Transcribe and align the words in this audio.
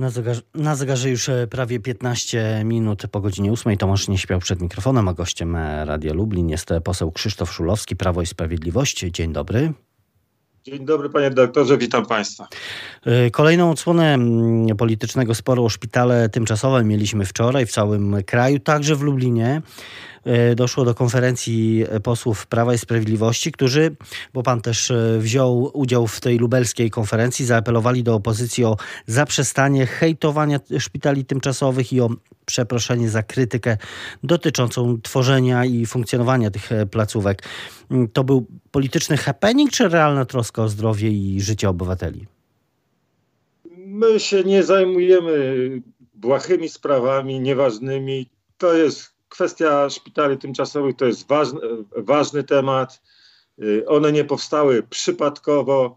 Na 0.00 0.10
zegarze, 0.10 0.40
na 0.54 0.76
zegarze, 0.76 1.10
już 1.10 1.28
e, 1.28 1.46
prawie 1.46 1.80
15 1.80 2.62
minut 2.64 3.02
po 3.10 3.20
godzinie 3.20 3.52
8. 3.52 3.76
Tomasz 3.76 4.08
nie 4.08 4.18
śpiał 4.18 4.40
przed 4.40 4.62
mikrofonem, 4.62 5.08
a 5.08 5.14
gościem 5.14 5.56
e, 5.56 5.84
Radia 5.84 6.12
Lublin 6.12 6.48
jest 6.48 6.68
poseł 6.84 7.12
Krzysztof 7.12 7.52
Szulowski, 7.52 7.96
Prawo 7.96 8.22
i 8.22 8.26
Sprawiedliwość. 8.26 9.00
Dzień 9.00 9.32
dobry. 9.32 9.72
Dzień 10.64 10.84
dobry 10.84 11.10
panie 11.10 11.30
doktorze, 11.30 11.78
witam 11.78 12.06
państwa. 12.06 12.48
E, 13.06 13.30
kolejną 13.30 13.70
odsłonę 13.70 14.18
politycznego 14.78 15.34
sporu 15.34 15.64
o 15.64 15.68
szpitale 15.68 16.28
tymczasowe 16.28 16.84
mieliśmy 16.84 17.24
wczoraj 17.24 17.66
w 17.66 17.70
całym 17.70 18.16
kraju, 18.26 18.58
także 18.58 18.96
w 18.96 19.02
Lublinie. 19.02 19.62
E, 20.24 20.54
doszło 20.54 20.84
do 20.84 20.94
konferencji 20.94 21.84
posłów 22.02 22.46
Prawa 22.46 22.74
i 22.74 22.78
Sprawiedliwości, 22.78 23.52
którzy, 23.52 23.96
bo 24.34 24.42
pan 24.42 24.60
też 24.60 24.90
e, 24.90 25.18
wziął 25.18 25.70
udział 25.74 26.06
w 26.06 26.20
tej 26.20 26.38
lubelskiej 26.38 26.90
konferencji, 26.90 27.46
zaapelowali 27.46 28.02
do 28.02 28.14
opozycji 28.14 28.64
o 28.64 28.76
zaprzestanie 29.06 29.86
hejtowania 29.86 30.60
szpitali 30.78 31.24
tymczasowych 31.24 31.92
i 31.92 32.00
o 32.00 32.10
przeproszenie 32.46 33.10
za 33.10 33.22
krytykę 33.22 33.76
dotyczącą 34.22 35.00
tworzenia 35.02 35.64
i 35.64 35.86
funkcjonowania 35.86 36.50
tych 36.50 36.72
e, 36.72 36.86
placówek. 36.86 37.42
Mm, 37.90 38.08
to 38.08 38.24
był 38.24 38.46
polityczny 38.70 39.16
happening, 39.16 39.70
czy 39.70 39.88
realna 39.88 40.24
troska 40.24 40.62
o 40.62 40.68
zdrowie 40.68 41.10
i 41.10 41.40
życie 41.40 41.68
obywateli? 41.68 42.26
My 43.76 44.20
się 44.20 44.44
nie 44.44 44.62
zajmujemy 44.62 45.56
błahymi 46.14 46.68
sprawami, 46.68 47.40
nieważnymi. 47.40 48.30
To 48.58 48.74
jest 48.74 49.19
kwestia 49.30 49.90
szpitali 49.90 50.38
tymczasowych 50.38 50.96
to 50.96 51.06
jest 51.06 51.28
ważny, 51.28 51.60
ważny 51.96 52.44
temat. 52.44 53.02
Y, 53.62 53.86
one 53.88 54.12
nie 54.12 54.24
powstały 54.24 54.82
przypadkowo. 54.82 55.96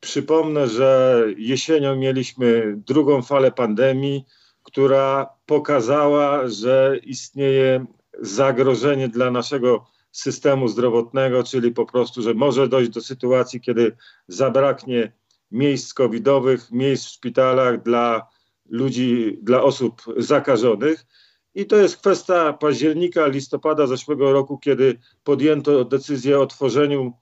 Przypomnę, 0.00 0.68
że 0.68 1.24
jesienią 1.36 1.96
mieliśmy 1.96 2.74
drugą 2.76 3.22
falę 3.22 3.52
pandemii, 3.52 4.24
która 4.62 5.26
pokazała, 5.46 6.48
że 6.48 6.98
istnieje 7.02 7.86
zagrożenie 8.20 9.08
dla 9.08 9.30
naszego 9.30 9.86
systemu 10.12 10.68
zdrowotnego, 10.68 11.42
czyli 11.42 11.72
po 11.72 11.86
prostu, 11.86 12.22
że 12.22 12.34
może 12.34 12.68
dojść 12.68 12.90
do 12.90 13.00
sytuacji, 13.00 13.60
kiedy 13.60 13.96
zabraknie 14.28 15.12
miejsc 15.50 15.94
covidowych, 15.94 16.72
miejsc 16.72 17.06
w 17.06 17.12
szpitalach 17.12 17.82
dla 17.82 18.28
ludzi, 18.68 19.38
dla 19.42 19.62
osób 19.62 20.02
zakażonych. 20.16 21.06
I 21.54 21.66
to 21.66 21.76
jest 21.76 21.96
kwestia 21.96 22.52
października, 22.52 23.26
listopada 23.26 23.86
zeszłego 23.86 24.32
roku, 24.32 24.58
kiedy 24.58 24.98
podjęto 25.24 25.84
decyzję 25.84 26.40
o 26.40 26.46
tworzeniu 26.46 27.12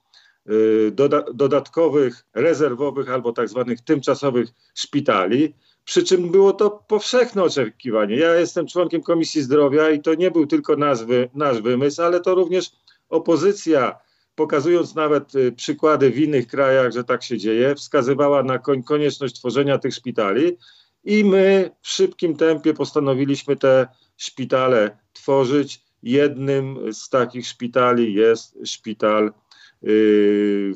y, 0.49 0.91
doda 0.91 1.23
dodatkowych, 1.33 2.25
rezerwowych 2.33 3.09
albo 3.09 3.33
tak 3.33 3.49
zwanych 3.49 3.81
tymczasowych 3.81 4.49
szpitali. 4.75 5.53
Przy 5.85 6.03
czym 6.03 6.31
było 6.31 6.53
to 6.53 6.83
powszechne 6.87 7.43
oczekiwanie. 7.43 8.15
Ja 8.15 8.35
jestem 8.35 8.67
członkiem 8.67 9.01
Komisji 9.01 9.41
Zdrowia 9.41 9.89
i 9.89 10.01
to 10.01 10.13
nie 10.13 10.31
był 10.31 10.47
tylko 10.47 10.75
nasz, 10.75 11.03
wy, 11.03 11.29
nasz 11.33 11.61
wymysł, 11.61 12.01
ale 12.01 12.19
to 12.19 12.35
również 12.35 12.71
opozycja, 13.09 13.99
pokazując 14.35 14.95
nawet 14.95 15.35
y, 15.35 15.51
przykłady 15.51 16.11
w 16.11 16.19
innych 16.19 16.47
krajach, 16.47 16.91
że 16.91 17.03
tak 17.03 17.23
się 17.23 17.37
dzieje, 17.37 17.75
wskazywała 17.75 18.43
na 18.43 18.59
konieczność 18.85 19.35
tworzenia 19.35 19.77
tych 19.77 19.93
szpitali. 19.93 20.57
I 21.03 21.23
my 21.23 21.71
w 21.81 21.87
szybkim 21.87 22.35
tempie 22.35 22.73
postanowiliśmy 22.73 23.55
te 23.55 23.87
szpitale 24.23 24.97
tworzyć. 25.13 25.81
Jednym 26.03 26.93
z 26.93 27.09
takich 27.09 27.47
szpitali 27.47 28.13
jest 28.13 28.57
szpital 28.65 29.33
yy, 29.81 30.73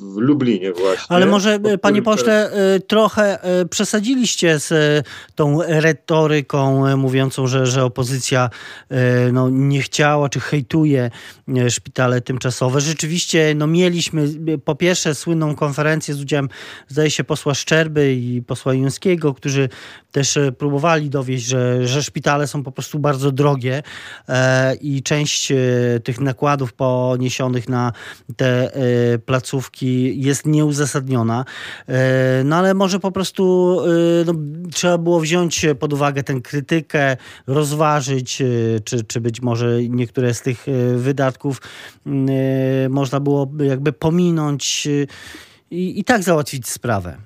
w 0.00 0.16
Lublinie 0.16 0.72
właśnie. 0.72 1.06
Ale 1.16 1.26
może, 1.26 1.60
panie 1.82 2.02
pośle, 2.02 2.50
y, 2.76 2.80
trochę 2.80 3.38
y, 3.62 3.68
przesadziliście 3.68 4.58
z 4.58 4.72
y, 4.72 5.02
tą 5.34 5.58
retoryką 5.62 6.96
mówiącą, 6.96 7.46
że, 7.46 7.66
że 7.66 7.84
opozycja 7.84 8.50
no, 9.32 9.50
nie 9.50 9.82
chciała 9.82 10.28
czy 10.28 10.40
hejtuje 10.40 11.10
szpitale 11.68 12.20
tymczasowe. 12.20 12.80
Rzeczywiście 12.80 13.54
no, 13.56 13.66
mieliśmy 13.66 14.28
po 14.64 14.74
pierwsze 14.74 15.14
słynną 15.14 15.54
konferencję 15.54 16.14
z 16.14 16.20
udziałem, 16.20 16.48
zdaje 16.88 17.10
się, 17.10 17.24
posła 17.24 17.54
Szczerby 17.54 18.14
i 18.14 18.42
posła 18.42 18.74
Juńskiego, 18.74 19.34
którzy 19.34 19.68
też 20.12 20.38
próbowali 20.58 21.10
dowieść, 21.10 21.44
że, 21.44 21.88
że 21.88 22.02
szpitale 22.02 22.46
są 22.46 22.62
po 22.62 22.72
prostu 22.72 22.98
bardzo 22.98 23.32
drogie 23.32 23.82
e, 24.28 24.74
i 24.74 25.02
część 25.02 25.52
tych 26.04 26.20
nakładów 26.20 26.72
poniesionych 26.72 27.68
na 27.68 27.92
te 28.36 28.70
placówki 29.26 29.85
jest 30.16 30.46
nieuzasadniona. 30.46 31.44
E, 31.88 32.42
no 32.44 32.56
ale 32.56 32.74
może 32.74 33.00
po 33.00 33.12
prostu 33.12 33.76
e, 33.80 34.24
no, 34.24 34.34
trzeba 34.72 34.98
było 34.98 35.20
wziąć 35.20 35.66
pod 35.80 35.92
uwagę 35.92 36.22
tę 36.22 36.40
krytykę, 36.40 37.16
rozważyć, 37.46 38.40
e, 38.40 38.46
czy, 38.84 39.04
czy 39.04 39.20
być 39.20 39.42
może 39.42 39.82
niektóre 39.88 40.34
z 40.34 40.42
tych 40.42 40.66
wydatków 40.96 41.62
można 42.90 43.20
było 43.20 43.50
jakby 43.58 43.92
pominąć 43.92 44.88
i, 45.70 46.00
i 46.00 46.04
tak 46.04 46.22
załatwić 46.22 46.68
sprawę. 46.68 47.16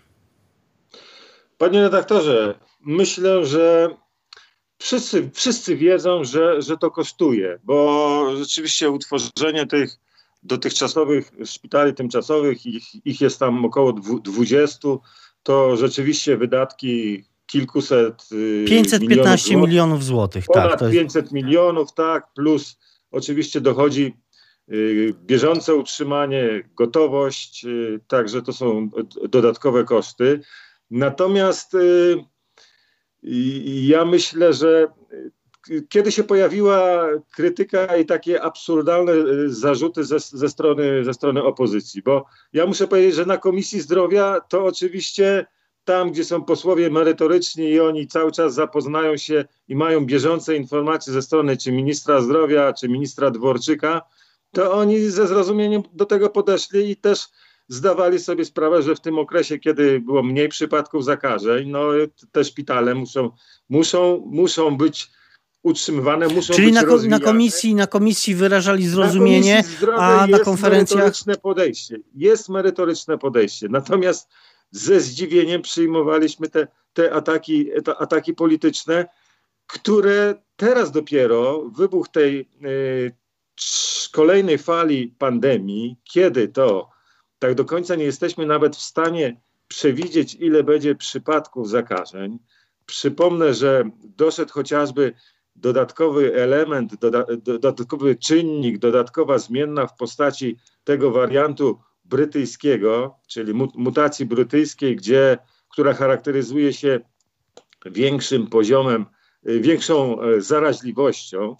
Panie 1.59 1.83
redaktorze, 1.83 2.55
myślę, 2.81 3.47
że 3.47 3.91
wszyscy, 4.79 5.31
wszyscy 5.35 5.77
wiedzą, 5.77 6.25
że, 6.25 6.63
że 6.63 6.77
to 6.77 6.91
kosztuje, 6.91 7.59
bo 7.65 8.37
rzeczywiście 8.37 8.91
utworzenie 8.91 9.67
tych 9.67 9.99
dotychczasowych 10.43 11.33
szpitali 11.45 11.95
tymczasowych, 11.95 12.67
ich, 12.67 13.07
ich 13.07 13.21
jest 13.21 13.39
tam 13.39 13.65
około 13.65 13.93
20, 13.93 14.89
to 15.43 15.77
rzeczywiście 15.77 16.37
wydatki 16.37 17.25
kilkuset 17.47 18.29
515 18.67 19.51
milionów, 19.51 19.69
milionów 19.69 20.05
złotych. 20.05 20.45
Ponad 20.47 20.71
tak, 20.71 20.81
jest... 20.81 20.93
500 20.93 21.33
milionów, 21.33 21.95
tak, 21.95 22.33
plus 22.35 22.79
oczywiście 23.11 23.61
dochodzi 23.61 24.17
y, 24.73 25.15
bieżące 25.27 25.75
utrzymanie, 25.75 26.69
gotowość, 26.77 27.65
y, 27.65 28.01
także 28.07 28.43
to 28.43 28.53
są 28.53 28.91
dodatkowe 29.29 29.85
koszty. 29.85 30.41
Natomiast 30.91 31.75
y, 31.75 32.25
ja 33.83 34.05
myślę, 34.05 34.53
że 34.53 34.87
kiedy 35.89 36.13
się 36.13 36.25
pojawiła 36.25 37.07
krytyka 37.35 37.97
i 37.97 38.07
takie 38.07 38.43
absurdalne 38.43 39.13
y, 39.13 39.55
zarzuty 39.55 40.05
ze, 40.05 40.21
ze, 40.21 40.49
strony, 40.49 41.05
ze 41.05 41.15
strony 41.15 41.43
opozycji, 41.43 42.03
bo 42.03 42.27
ja 42.53 42.67
muszę 42.67 42.89
powiedzieć, 42.89 43.15
że 43.15 43.27
na 43.27 43.37
Komisji 43.37 43.81
Zdrowia 43.81 44.41
to 44.49 44.65
oczywiście 44.65 45.47
tam, 45.85 46.11
gdzie 46.13 46.25
są 46.25 46.45
posłowie 46.45 46.91
merytoryczni 46.91 47.69
i 47.69 47.81
oni 47.81 48.07
cały 48.07 48.33
czas 48.33 48.55
zapoznają 48.55 49.17
się 49.17 49.45
i 49.69 49.77
mają 49.77 50.07
bieżące 50.07 50.57
informacje 50.57 51.13
ze 51.13 51.23
strony 51.23 51.57
czy 51.57 51.73
ministra 51.73 52.21
zdrowia, 52.21 52.73
czy 52.73 52.89
ministra 52.89 53.31
Dworczyka, 53.31 54.03
to 54.53 54.73
oni 54.73 55.01
ze 55.01 55.27
zrozumieniem 55.27 55.83
do 55.93 56.07
tego 56.07 56.31
podeszli 56.31 56.91
i 56.91 56.97
też 56.97 57.29
zdawali 57.69 58.19
sobie 58.19 58.45
sprawę, 58.45 58.83
że 58.83 58.95
w 58.95 59.01
tym 59.01 59.19
okresie, 59.19 59.59
kiedy 59.59 60.01
było 60.01 60.23
mniej 60.23 60.49
przypadków 60.49 61.05
zakażeń, 61.05 61.69
no 61.69 61.89
te 62.33 62.45
szpitale 62.45 62.95
muszą, 62.95 63.31
muszą, 63.69 64.23
muszą 64.27 64.77
być 64.77 65.11
utrzymywane, 65.63 66.29
muszą 66.29 66.55
Czyli 66.55 66.67
być 66.67 66.75
na, 66.75 66.83
rozwijane. 66.83 67.19
na 67.21 67.25
komisji, 67.25 67.75
na 67.75 67.87
komisji 67.87 68.35
wyrażali 68.35 68.89
zrozumienie, 68.89 69.57
na 69.57 69.63
komisji 69.63 69.87
a 69.97 70.27
na 70.27 70.39
konferencjach... 70.39 70.99
merytoryczne 70.99 71.37
podejście. 71.37 71.99
Jest 72.15 72.49
merytoryczne 72.49 73.19
podejście. 73.19 73.69
Natomiast 73.69 74.29
ze 74.71 75.01
zdziwieniem 75.01 75.63
przyjmowaliśmy 75.63 76.49
te, 76.49 76.69
te, 76.93 77.13
ataki, 77.13 77.71
te 77.85 77.97
ataki 77.97 78.35
polityczne, 78.35 79.07
które 79.67 80.35
teraz 80.57 80.91
dopiero, 80.91 81.71
wybuch 81.77 82.09
tej 82.09 82.49
y, 82.65 83.13
kolejnej 84.13 84.59
fali 84.59 85.15
pandemii, 85.19 85.97
kiedy 86.05 86.49
to 86.49 86.91
tak 87.39 87.55
do 87.55 87.65
końca 87.65 87.95
nie 87.95 88.05
jesteśmy 88.05 88.47
nawet 88.47 88.77
w 88.77 88.81
stanie 88.81 89.41
przewidzieć, 89.69 90.35
ile 90.35 90.65
będzie 90.65 90.95
przypadków 90.95 91.69
zakażeń. 91.69 92.39
Przypomnę, 92.87 93.55
że 93.55 93.91
doszedł 94.17 94.53
chociażby 94.53 95.15
dodatkowy 95.57 96.35
element, 96.35 96.97
doda, 97.01 97.25
dodatkowy 97.43 98.17
czynnik, 98.17 98.79
dodatkowa 98.79 99.39
zmienna 99.39 99.87
w 99.87 99.97
postaci 99.97 100.57
tego 100.85 101.11
wariantu 101.11 101.79
brytyjskiego, 102.05 103.19
czyli 103.29 103.55
mutacji 103.75 104.27
brytyjskiej, 104.27 104.97
gdzie, 104.97 105.39
która 105.69 105.95
charakteryzuje 105.95 106.73
się 106.73 107.01
większym 107.87 108.47
poziomem, 108.47 109.07
y, 109.49 109.61
większą 109.61 110.23
e, 110.23 110.41
zaraźliwością. 110.41 111.57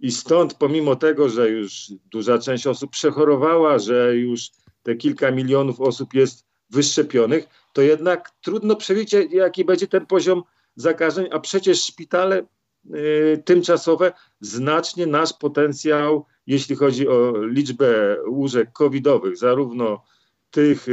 I 0.00 0.10
stąd, 0.12 0.54
pomimo 0.54 0.96
tego, 0.96 1.28
że 1.28 1.50
już 1.50 1.92
duża 2.12 2.38
część 2.38 2.66
osób 2.66 2.90
przechorowała, 2.90 3.78
że 3.78 4.16
już 4.16 4.50
te 4.82 4.94
kilka 4.94 5.30
milionów 5.30 5.80
osób 5.80 6.14
jest 6.14 6.46
wyszczepionych, 6.70 7.48
to 7.72 7.82
jednak 7.82 8.30
trudno 8.42 8.76
przewidzieć, 8.76 9.32
jaki 9.32 9.64
będzie 9.64 9.86
ten 9.86 10.06
poziom 10.06 10.42
zakażeń, 10.76 11.26
a 11.32 11.40
przecież 11.40 11.84
szpitale 11.84 12.42
Y, 12.42 12.59
tymczasowe 13.44 14.12
znacznie 14.40 15.06
nasz 15.06 15.32
potencjał, 15.32 16.26
jeśli 16.46 16.76
chodzi 16.76 17.08
o 17.08 17.32
liczbę 17.46 18.16
łóżek 18.28 18.72
covidowych, 18.72 19.36
zarówno 19.36 20.02
tych, 20.50 20.86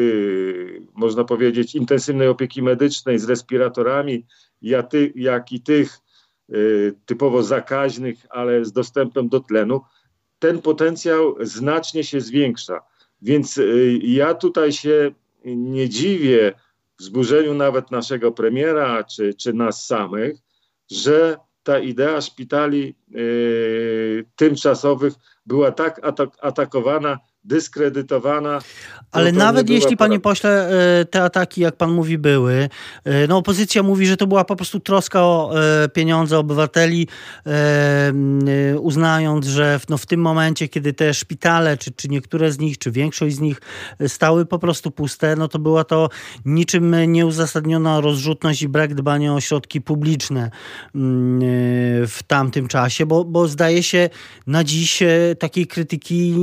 można 0.93 1.23
powiedzieć, 1.23 1.75
intensywnej 1.75 2.27
opieki 2.27 2.61
medycznej 2.61 3.19
z 3.19 3.29
respiratorami, 3.29 4.25
jak 5.15 5.51
i 5.51 5.61
tych 5.61 5.97
typowo 7.05 7.43
zakaźnych, 7.43 8.17
ale 8.29 8.65
z 8.65 8.71
dostępem 8.71 9.29
do 9.29 9.39
tlenu, 9.39 9.81
ten 10.39 10.61
potencjał 10.61 11.35
znacznie 11.41 12.03
się 12.03 12.21
zwiększa. 12.21 12.81
Więc 13.21 13.59
ja 14.01 14.33
tutaj 14.33 14.71
się 14.71 15.11
nie 15.45 15.89
dziwię 15.89 16.53
wzburzeniu 16.99 17.53
nawet 17.53 17.91
naszego 17.91 18.31
premiera 18.31 19.03
czy, 19.03 19.33
czy 19.33 19.53
nas 19.53 19.85
samych, 19.85 20.37
że 20.91 21.37
ta 21.67 21.79
idea 21.79 22.21
szpitali 22.21 22.95
yy, 23.11 24.25
tymczasowych 24.35 25.13
była 25.45 25.71
tak 25.71 25.99
atak 26.03 26.29
atakowana 26.41 27.19
dyskredytowana. 27.47 28.59
Ale 29.11 29.31
nawet 29.31 29.69
jeśli, 29.69 29.97
panie 29.97 30.19
pośle, 30.19 30.69
e, 30.99 31.05
te 31.05 31.23
ataki, 31.23 31.61
jak 31.61 31.75
pan 31.75 31.91
mówi, 31.91 32.17
były, 32.17 32.69
e, 33.03 33.27
no 33.27 33.37
opozycja 33.37 33.83
mówi, 33.83 34.07
że 34.07 34.17
to 34.17 34.27
była 34.27 34.45
po 34.45 34.55
prostu 34.55 34.79
troska 34.79 35.23
o 35.23 35.51
e, 35.83 35.89
pieniądze 35.89 36.39
obywateli, 36.39 37.07
uznając, 38.79 39.45
że 39.45 39.79
w, 39.79 39.89
no 39.89 39.97
w 39.97 40.05
tym 40.05 40.21
momencie, 40.21 40.67
kiedy 40.67 40.93
te 40.93 41.13
szpitale, 41.13 41.77
czy, 41.77 41.91
czy 41.91 42.07
niektóre 42.09 42.51
z 42.51 42.59
nich, 42.59 42.77
czy 42.77 42.91
większość 42.91 43.35
z 43.35 43.39
nich 43.39 43.61
stały 44.07 44.45
po 44.45 44.59
prostu 44.59 44.91
puste, 44.91 45.35
no 45.35 45.47
to 45.47 45.59
była 45.59 45.83
to 45.83 46.09
niczym 46.45 47.11
nieuzasadniona 47.11 48.01
rozrzutność 48.01 48.61
i 48.61 48.67
brak 48.67 48.95
dbania 48.95 49.33
o 49.33 49.41
środki 49.41 49.81
publiczne 49.81 50.51
w 52.07 52.19
tamtym 52.27 52.67
czasie, 52.67 53.05
bo, 53.05 53.25
bo 53.25 53.47
zdaje 53.47 53.83
się 53.83 54.09
na 54.47 54.63
dziś 54.63 55.03
takiej 55.39 55.67
krytyki 55.67 56.33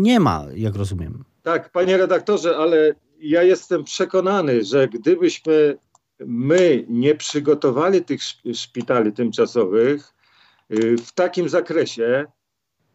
nie 0.00 0.20
ma 0.20 0.37
jak 0.54 0.76
rozumiem. 0.76 1.24
Tak, 1.42 1.72
panie 1.72 1.96
redaktorze, 1.96 2.56
ale 2.56 2.94
ja 3.20 3.42
jestem 3.42 3.84
przekonany, 3.84 4.64
że 4.64 4.88
gdybyśmy 4.88 5.78
my 6.26 6.84
nie 6.88 7.14
przygotowali 7.14 8.04
tych 8.04 8.20
szpitali 8.54 9.12
tymczasowych 9.12 10.14
y, 10.70 10.96
w 10.96 11.12
takim 11.12 11.48
zakresie, 11.48 12.26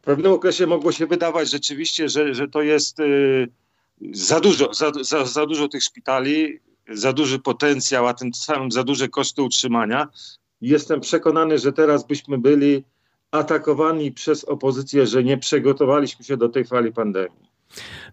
w 0.01 0.06
pewnym 0.06 0.31
okresie 0.31 0.68
mogło 0.68 0.92
się 0.92 1.07
wydawać 1.07 1.51
rzeczywiście, 1.51 2.10
że, 2.10 2.34
że 2.34 2.48
to 2.48 2.62
jest 2.62 3.00
y, 3.00 3.48
za 4.12 4.39
dużo, 4.39 4.74
za, 4.74 4.92
za, 5.01 5.25
za 5.25 5.46
dużo 5.46 5.68
tych 5.68 5.84
szpitali, 5.84 6.60
za 6.89 7.13
duży 7.13 7.39
potencjał, 7.39 8.07
a 8.07 8.13
tym 8.13 8.34
samym 8.34 8.72
za 8.72 8.84
duże 8.84 9.10
koszty 9.10 9.42
utrzymania. 9.42 10.07
Jestem 10.62 11.00
przekonany, 11.00 11.60
że 11.60 11.74
teraz 11.74 12.07
byśmy 12.07 12.38
byli 12.38 12.84
atakowani 13.34 14.12
przez 14.12 14.44
opozycję, 14.44 15.08
że 15.08 15.24
nie 15.24 15.38
przygotowaliśmy 15.38 16.26
się 16.26 16.38
do 16.38 16.50
tej 16.50 16.66
fali 16.66 16.92
pandemii. 16.92 17.54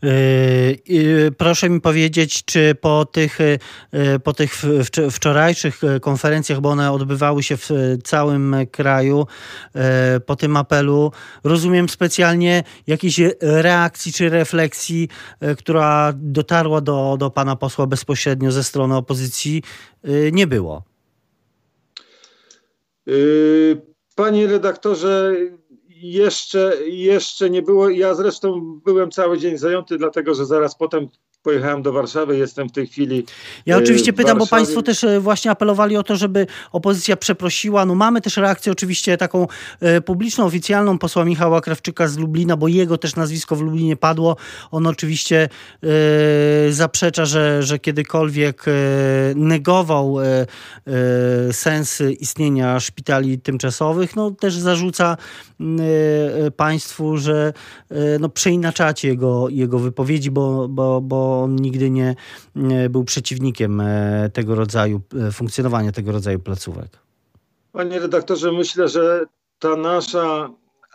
Yy, 0.03 1.33
proszę 1.39 1.71
mi 1.71 1.81
powiedzieć, 1.81 2.45
czy 2.45 2.75
po 2.75 3.05
tych, 3.05 3.39
yy, 3.93 4.21
po 4.21 4.33
tych 4.33 4.55
wczorajszych 5.11 5.81
konferencjach, 6.01 6.61
bo 6.61 6.69
one 6.69 6.93
odbywały 6.93 7.43
się 7.43 7.57
w 7.57 7.69
całym 8.05 8.57
kraju, 8.73 9.27
yy, 9.75 9.81
po 10.21 10.37
tym 10.37 10.57
apelu, 10.57 11.13
rozumiem 11.45 11.89
specjalnie 11.89 12.65
jakiejś 12.87 13.21
reakcji 13.41 14.13
czy 14.13 14.29
refleksji, 14.29 15.09
która 15.59 16.13
dotarła 16.17 16.81
do, 16.81 17.17
do 17.19 17.31
pana 17.31 17.57
posła 17.57 17.87
bezpośrednio 17.87 18.53
ze 18.53 18.65
strony 18.65 18.97
opozycji, 18.97 19.63
nie 20.33 20.47
było. 20.47 20.83
Panie 24.21 24.47
redaktorze, 24.47 25.35
jeszcze, 25.89 26.77
jeszcze 26.87 27.51
nie 27.51 27.63
było. 27.63 27.89
Ja 27.89 28.15
zresztą 28.15 28.81
byłem 28.85 29.11
cały 29.11 29.39
dzień 29.39 29.59
zajęty, 29.59 29.99
dlatego 29.99 30.35
że 30.35 30.47
zaraz 30.47 30.77
potem 30.77 31.09
pojechałem 31.43 31.83
do 31.83 31.93
Warszawy, 31.93 32.37
jestem 32.37 32.69
w 32.69 32.73
tej 32.73 32.87
chwili. 32.87 33.25
Ja 33.67 33.77
oczywiście 33.77 34.13
pytam, 34.13 34.39
bo 34.39 34.47
Państwo 34.47 34.83
też 34.83 35.05
e, 35.05 35.21
właśnie 35.21 35.51
apelowali 35.51 35.97
o 35.97 36.03
to, 36.03 36.17
żeby 36.17 36.47
opozycja 36.73 37.17
przeprosiła. 37.17 37.87
No 37.87 37.95
mamy 37.95 38.21
też 38.21 38.37
reakcję 38.37 38.73
oczywiście 38.73 39.17
taką 39.17 39.47
e, 39.81 40.01
publiczną, 40.01 40.45
oficjalną 40.45 40.99
posła 40.99 41.25
Michała 41.25 41.61
Krawczyka 41.61 42.09
z 42.09 42.19
Lublina, 42.19 42.57
bo 42.57 42.69
jego 42.69 42.99
też 42.99 43.17
nazwisko 43.17 43.57
w 43.57 43.61
Lublinie 43.61 43.97
padło. 43.97 44.37
On 44.71 44.87
oczywiście 44.87 45.49
e, 46.69 46.73
zaprzecza, 46.73 47.25
że, 47.25 47.63
że 47.63 47.79
kiedykolwiek 47.79 48.65
e, 48.69 48.73
negował 49.35 50.21
e, 50.21 50.25
e, 50.27 51.53
sens 51.53 52.03
istnienia 52.21 52.81
szpitali 52.81 53.39
tymczasowych. 53.39 54.17
No 54.17 54.31
też 54.31 54.55
zarzuca 54.55 55.17
państwu, 56.57 57.17
że 57.17 57.53
no, 58.21 58.29
przeinaczacie 58.29 59.09
jego, 59.09 59.49
jego 59.49 59.79
wypowiedzi, 59.79 60.31
bo, 60.31 60.69
bo, 60.69 61.01
bo 61.01 61.30
on 61.33 61.57
nigdy 61.57 61.91
nie 61.91 62.17
był 62.91 63.05
przeciwnikiem 63.05 63.81
e, 63.81 64.31
tego 64.33 64.55
rodzaju, 64.55 65.01
e, 65.29 65.33
funkcjonowania 65.33 65.93
tego 65.93 66.13
rodzaju 66.13 66.39
placówek. 66.39 66.99
Panie 67.73 67.99
redaktorze, 67.99 68.53
myślę, 68.53 68.89
że 68.89 69.25
ta 69.59 69.77
nasza 69.77 70.51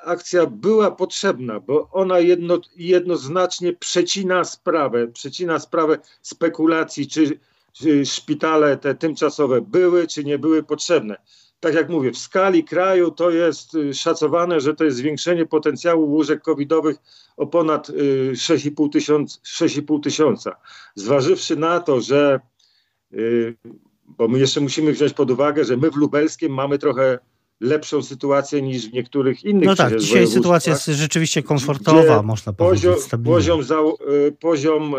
akcja 0.06 0.46
była 0.46 0.92
potrzebna, 0.92 1.60
bo 1.60 1.90
ona 1.92 2.20
jedno, 2.20 2.60
jednoznacznie 2.76 3.74
przecina 3.74 4.44
sprawę, 4.44 5.08
przecina 5.08 5.60
sprawę 5.60 5.98
spekulacji, 6.22 7.08
czy, 7.08 7.40
czy 7.74 8.06
szpitale 8.06 8.78
te 8.78 8.96
tymczasowe 8.96 9.62
były, 9.62 10.08
czy 10.08 10.24
nie 10.24 10.40
były 10.40 10.64
potrzebne 10.64 11.18
tak 11.66 11.74
jak 11.74 11.90
mówię, 11.90 12.12
w 12.12 12.18
skali 12.18 12.64
kraju 12.64 13.12
to 13.12 13.30
jest 13.30 13.76
y, 13.76 13.94
szacowane, 13.94 14.62
że 14.62 14.76
to 14.76 14.84
jest 14.84 14.98
zwiększenie 14.98 15.46
potencjału 15.46 16.10
łóżek 16.12 16.42
covidowych 16.42 16.98
o 17.38 17.48
ponad 17.48 17.90
6,5 17.90 18.86
y, 18.86 18.90
tysiąca, 18.90 19.40
6,5 19.46 20.04
tysiąca. 20.04 20.56
Zważywszy 20.96 21.56
na 21.56 21.80
to, 21.80 22.02
że, 22.02 22.40
y, 23.14 23.56
bo 24.06 24.28
my 24.28 24.40
jeszcze 24.40 24.62
musimy 24.62 24.94
wziąć 24.94 25.14
pod 25.14 25.32
uwagę, 25.32 25.66
że 25.66 25.78
my 25.78 25.92
w 25.92 25.96
Lubelskim 25.96 26.54
mamy 26.54 26.80
trochę 26.80 27.20
lepszą 27.60 28.04
sytuację 28.04 28.62
niż 28.62 28.90
w 28.90 28.94
niektórych 28.94 29.44
innych 29.44 29.66
No 29.66 29.76
tak, 29.76 29.96
dzisiaj 29.96 30.28
sytuacja 30.28 30.74
jest 30.74 30.86
rzeczywiście 30.86 31.44
komfortowa, 31.44 32.24
można 32.24 32.54
powiedzieć. 32.54 32.84
Poziom, 32.84 33.24
poziom, 33.24 33.64
za, 33.64 33.78
poziom 34.40 34.96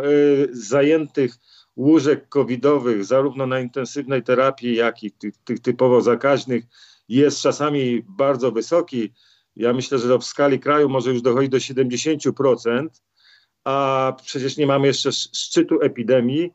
zajętych 0.52 1.34
łóżek 1.76 2.28
covidowych, 2.28 3.04
zarówno 3.04 3.46
na 3.46 3.60
intensywnej 3.60 4.22
terapii, 4.22 4.76
jak 4.76 5.02
i 5.02 5.10
tych, 5.10 5.36
tych 5.36 5.60
typowo 5.60 6.00
zakaźnych, 6.00 6.64
jest 7.08 7.40
czasami 7.40 8.02
bardzo 8.08 8.52
wysoki. 8.52 9.12
Ja 9.56 9.72
myślę, 9.72 9.98
że 9.98 10.18
w 10.18 10.24
skali 10.24 10.60
kraju 10.60 10.88
może 10.88 11.10
już 11.10 11.22
dochodzić 11.22 11.50
do 11.50 11.58
70%, 11.58 12.88
a 13.64 14.12
przecież 14.24 14.56
nie 14.56 14.66
mamy 14.66 14.86
jeszcze 14.86 15.12
szczytu 15.12 15.80
epidemii. 15.82 16.52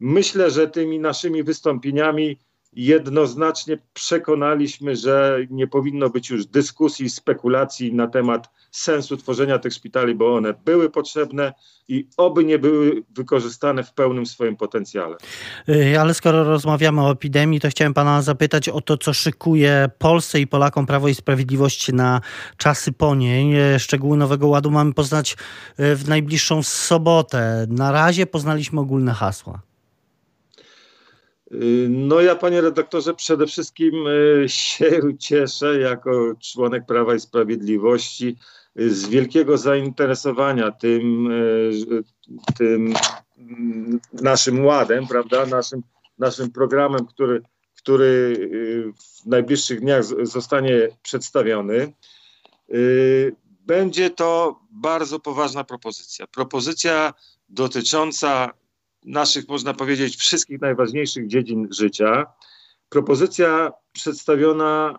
Myślę, 0.00 0.50
że 0.50 0.68
tymi 0.68 0.98
naszymi 0.98 1.42
wystąpieniami 1.42 2.38
jednoznacznie 2.72 3.78
przekonaliśmy, 3.92 4.96
że 4.96 5.38
nie 5.50 5.66
powinno 5.66 6.10
być 6.10 6.30
już 6.30 6.46
dyskusji, 6.46 7.10
spekulacji 7.10 7.94
na 7.94 8.06
temat 8.06 8.50
sensu 8.70 9.16
tworzenia 9.16 9.58
tych 9.58 9.72
szpitali, 9.72 10.14
bo 10.14 10.34
one 10.34 10.54
były 10.64 10.90
potrzebne 10.90 11.52
i 11.88 12.08
oby 12.16 12.44
nie 12.44 12.58
były 12.58 13.02
wykorzystane 13.10 13.84
w 13.84 13.94
pełnym 13.94 14.26
swoim 14.26 14.56
potencjale. 14.56 15.16
Y, 15.68 16.00
ale 16.00 16.14
skoro 16.14 16.44
rozmawiamy 16.44 17.02
o 17.02 17.12
epidemii, 17.12 17.60
to 17.60 17.68
chciałem 17.68 17.94
pana 17.94 18.22
zapytać 18.22 18.68
o 18.68 18.80
to, 18.80 18.98
co 18.98 19.12
szykuje 19.12 19.90
Polsce 19.98 20.40
i 20.40 20.46
Polakom 20.46 20.86
Prawo 20.86 21.08
i 21.08 21.14
Sprawiedliwość 21.14 21.92
na 21.92 22.20
czasy 22.56 22.92
po 22.92 23.14
niej. 23.14 23.74
Y, 23.74 23.78
szczegóły 23.78 24.16
Nowego 24.16 24.48
Ładu 24.48 24.70
mamy 24.70 24.92
poznać 24.92 25.36
y, 25.80 25.96
w 25.96 26.08
najbliższą 26.08 26.62
sobotę. 26.62 27.66
Na 27.68 27.92
razie 27.92 28.26
poznaliśmy 28.26 28.80
ogólne 28.80 29.12
hasła. 29.12 29.69
No 31.88 32.20
ja, 32.20 32.36
panie 32.36 32.60
redaktorze, 32.60 33.14
przede 33.14 33.46
wszystkim 33.46 33.94
się 34.46 35.00
cieszę 35.18 35.80
jako 35.80 36.34
członek 36.40 36.86
Prawa 36.86 37.14
i 37.14 37.20
Sprawiedliwości, 37.20 38.36
z 38.76 39.08
wielkiego 39.08 39.58
zainteresowania 39.58 40.70
tym, 40.70 41.30
e, 41.30 42.54
tym 42.58 42.94
naszym 44.12 44.64
ładem, 44.64 45.06
prawda, 45.06 45.46
naszym, 45.46 45.82
naszym 46.18 46.50
programem, 46.50 47.06
który, 47.06 47.42
który 47.76 48.36
e, 48.36 48.92
w 48.92 49.26
najbliższych 49.26 49.80
dniach 49.80 50.04
zostanie 50.22 50.88
przedstawiony. 51.02 51.92
E, 52.68 52.74
będzie 53.66 54.10
to 54.10 54.60
bardzo 54.70 55.20
poważna 55.20 55.64
propozycja. 55.64 56.26
Propozycja 56.26 57.14
dotycząca 57.48 58.50
naszych, 59.04 59.48
można 59.48 59.74
powiedzieć, 59.74 60.16
wszystkich 60.16 60.60
najważniejszych 60.60 61.26
dziedzin 61.26 61.68
życia. 61.70 62.26
Propozycja 62.88 63.72
przedstawiona 63.92 64.98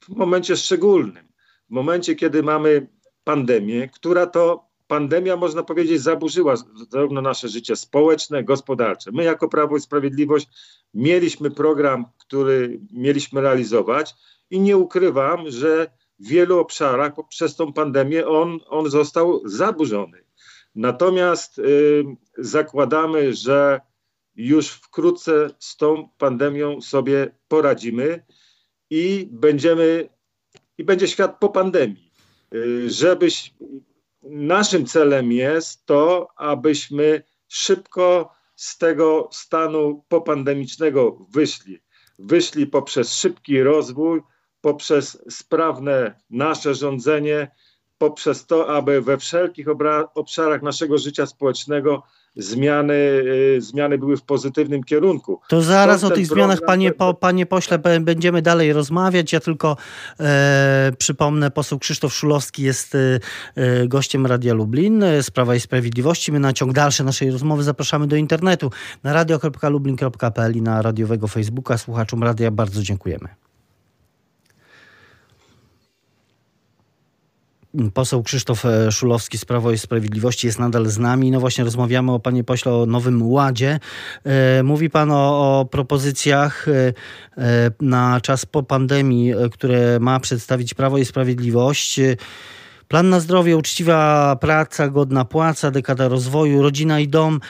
w 0.00 0.08
momencie 0.08 0.56
szczególnym 0.56 1.30
w 1.70 1.72
momencie, 1.72 2.14
kiedy 2.14 2.42
mamy 2.42 2.88
pandemię, 3.24 3.88
która 3.88 4.26
to 4.26 4.70
pandemia, 4.86 5.36
można 5.36 5.62
powiedzieć, 5.62 6.02
zaburzyła 6.02 6.54
zarówno 6.90 7.20
nasze 7.20 7.48
życie 7.48 7.76
społeczne, 7.76 8.44
gospodarcze. 8.44 9.12
My, 9.12 9.24
jako 9.24 9.48
Prawo 9.48 9.76
i 9.76 9.80
Sprawiedliwość, 9.80 10.48
mieliśmy 10.94 11.50
program, 11.50 12.04
który 12.18 12.80
mieliśmy 12.92 13.40
realizować 13.40 14.14
i 14.50 14.60
nie 14.60 14.76
ukrywam, 14.76 15.50
że 15.50 15.90
w 16.18 16.26
wielu 16.28 16.58
obszarach 16.58 17.12
przez 17.28 17.56
tą 17.56 17.72
pandemię 17.72 18.26
on, 18.26 18.58
on 18.68 18.90
został 18.90 19.42
zaburzony. 19.44 20.24
Natomiast 20.74 21.58
y, 21.58 22.04
zakładamy, 22.38 23.34
że 23.34 23.80
już 24.36 24.68
wkrótce 24.68 25.50
z 25.58 25.76
tą 25.76 26.08
pandemią 26.18 26.80
sobie 26.80 27.34
poradzimy 27.48 28.24
i 28.90 29.28
będziemy, 29.30 30.08
i 30.78 30.84
będzie 30.84 31.08
świat 31.08 31.38
po 31.40 31.48
pandemii. 31.48 32.12
Y, 32.54 32.90
żebyś, 32.90 33.54
naszym 34.22 34.86
celem 34.86 35.32
jest 35.32 35.86
to, 35.86 36.28
abyśmy 36.36 37.22
szybko 37.48 38.32
z 38.56 38.78
tego 38.78 39.28
stanu 39.32 40.04
popandemicznego 40.08 41.26
wyszli. 41.30 41.78
Wyszli 42.18 42.66
poprzez 42.66 43.14
szybki 43.14 43.62
rozwój, 43.62 44.20
poprzez 44.60 45.22
sprawne 45.30 46.20
nasze 46.30 46.74
rządzenie, 46.74 47.50
poprzez 48.00 48.46
to, 48.46 48.68
aby 48.76 49.00
we 49.00 49.18
wszelkich 49.18 49.66
obszarach 50.14 50.62
naszego 50.62 50.98
życia 50.98 51.26
społecznego 51.26 52.02
zmiany, 52.36 52.94
y, 52.94 53.60
zmiany 53.60 53.98
były 53.98 54.16
w 54.16 54.22
pozytywnym 54.22 54.84
kierunku. 54.84 55.40
To 55.48 55.62
zaraz 55.62 56.04
o 56.04 56.10
tych 56.10 56.26
zmianach, 56.26 56.58
panie, 56.66 56.92
po, 56.92 57.14
panie 57.14 57.46
pośle, 57.46 57.78
będziemy 58.00 58.42
dalej 58.42 58.72
rozmawiać. 58.72 59.32
Ja 59.32 59.40
tylko 59.40 59.76
e, 60.20 60.92
przypomnę, 60.98 61.50
poseł 61.50 61.78
Krzysztof 61.78 62.14
Szulowski 62.14 62.62
jest 62.62 62.94
e, 62.94 63.88
gościem 63.88 64.26
Radia 64.26 64.54
Lublin 64.54 65.04
z 65.22 65.30
Prawa 65.30 65.54
i 65.54 65.60
Sprawiedliwości. 65.60 66.32
My 66.32 66.40
na 66.40 66.52
ciąg 66.52 66.72
dalszy 66.72 67.04
naszej 67.04 67.30
rozmowy 67.30 67.62
zapraszamy 67.62 68.06
do 68.06 68.16
internetu 68.16 68.70
na 69.02 69.12
radio.lublin.pl 69.12 70.56
i 70.56 70.62
na 70.62 70.82
radiowego 70.82 71.28
Facebooka. 71.28 71.78
Słuchaczom 71.78 72.22
radia 72.22 72.50
bardzo 72.50 72.82
dziękujemy. 72.82 73.49
Poseł 77.94 78.22
Krzysztof 78.22 78.64
e, 78.64 78.92
Szulowski 78.92 79.38
z 79.38 79.44
Prawo 79.44 79.72
i 79.72 79.78
Sprawiedliwości 79.78 80.46
jest 80.46 80.58
nadal 80.58 80.86
z 80.86 80.98
nami. 80.98 81.30
No 81.30 81.40
właśnie 81.40 81.64
rozmawiamy 81.64 82.12
o 82.12 82.20
panie 82.20 82.44
pośle 82.44 82.74
o 82.74 82.86
Nowym 82.86 83.30
Ładzie. 83.30 83.80
E, 84.24 84.62
mówi 84.62 84.90
pan 84.90 85.10
o, 85.10 85.60
o 85.60 85.64
propozycjach 85.64 86.66
e, 86.68 86.92
na 87.80 88.20
czas 88.20 88.46
po 88.46 88.62
pandemii, 88.62 89.32
które 89.52 90.00
ma 90.00 90.20
przedstawić 90.20 90.74
Prawo 90.74 90.98
i 90.98 91.04
Sprawiedliwość. 91.04 92.00
Plan 92.88 93.08
na 93.08 93.20
zdrowie, 93.20 93.56
uczciwa 93.56 94.36
praca, 94.36 94.88
godna 94.88 95.24
płaca, 95.24 95.70
dekada 95.70 96.08
rozwoju, 96.08 96.62
rodzina 96.62 97.00
i 97.00 97.08
dom. 97.08 97.40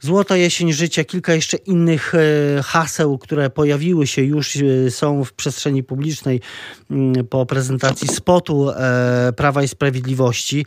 Złota 0.00 0.36
jesień 0.36 0.72
życia, 0.72 1.04
kilka 1.04 1.34
jeszcze 1.34 1.56
innych 1.56 2.14
e, 2.14 2.18
haseł, 2.62 3.18
które 3.18 3.50
pojawiły 3.50 4.06
się 4.06 4.22
już, 4.22 4.56
e, 4.56 4.90
są 4.90 5.24
w 5.24 5.32
przestrzeni 5.32 5.82
publicznej 5.82 6.40
mm, 6.90 7.26
po 7.26 7.46
prezentacji 7.46 8.08
spotu 8.08 8.70
e, 8.70 9.32
Prawa 9.36 9.62
i 9.62 9.68
Sprawiedliwości. 9.68 10.66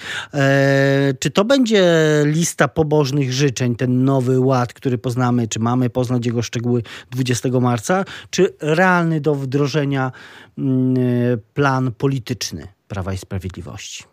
Czy 1.20 1.32
to 1.32 1.46
będzie 1.46 1.84
lista 2.26 2.68
pobożnych 2.68 3.34
życzeń, 3.34 3.76
ten 3.76 4.04
nowy 4.04 4.40
ład, 4.40 4.74
który 4.74 4.98
poznamy, 4.98 5.48
czy 5.48 5.60
mamy 5.60 5.90
poznać 5.90 6.26
jego 6.26 6.42
szczegóły 6.42 6.84
20 7.12 7.50
marca, 7.50 8.06
czy 8.30 8.54
realny 8.62 9.22
do 9.22 9.36
wdrożenia 9.36 10.12
mm, 10.58 10.96
plan 11.54 11.92
polityczny 11.92 12.68
Prawa 12.88 13.14
i 13.14 13.18
Sprawiedliwości? 13.18 14.11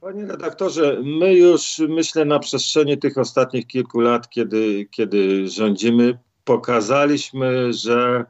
Panie 0.00 0.26
redaktorze, 0.26 1.02
my 1.04 1.34
już 1.34 1.78
myślę 1.88 2.24
na 2.24 2.38
przestrzeni 2.38 2.98
tych 2.98 3.18
ostatnich 3.18 3.66
kilku 3.66 4.00
lat, 4.00 4.30
kiedy, 4.30 4.88
kiedy 4.90 5.48
rządzimy, 5.48 6.18
pokazaliśmy, 6.44 7.72
że 7.72 8.24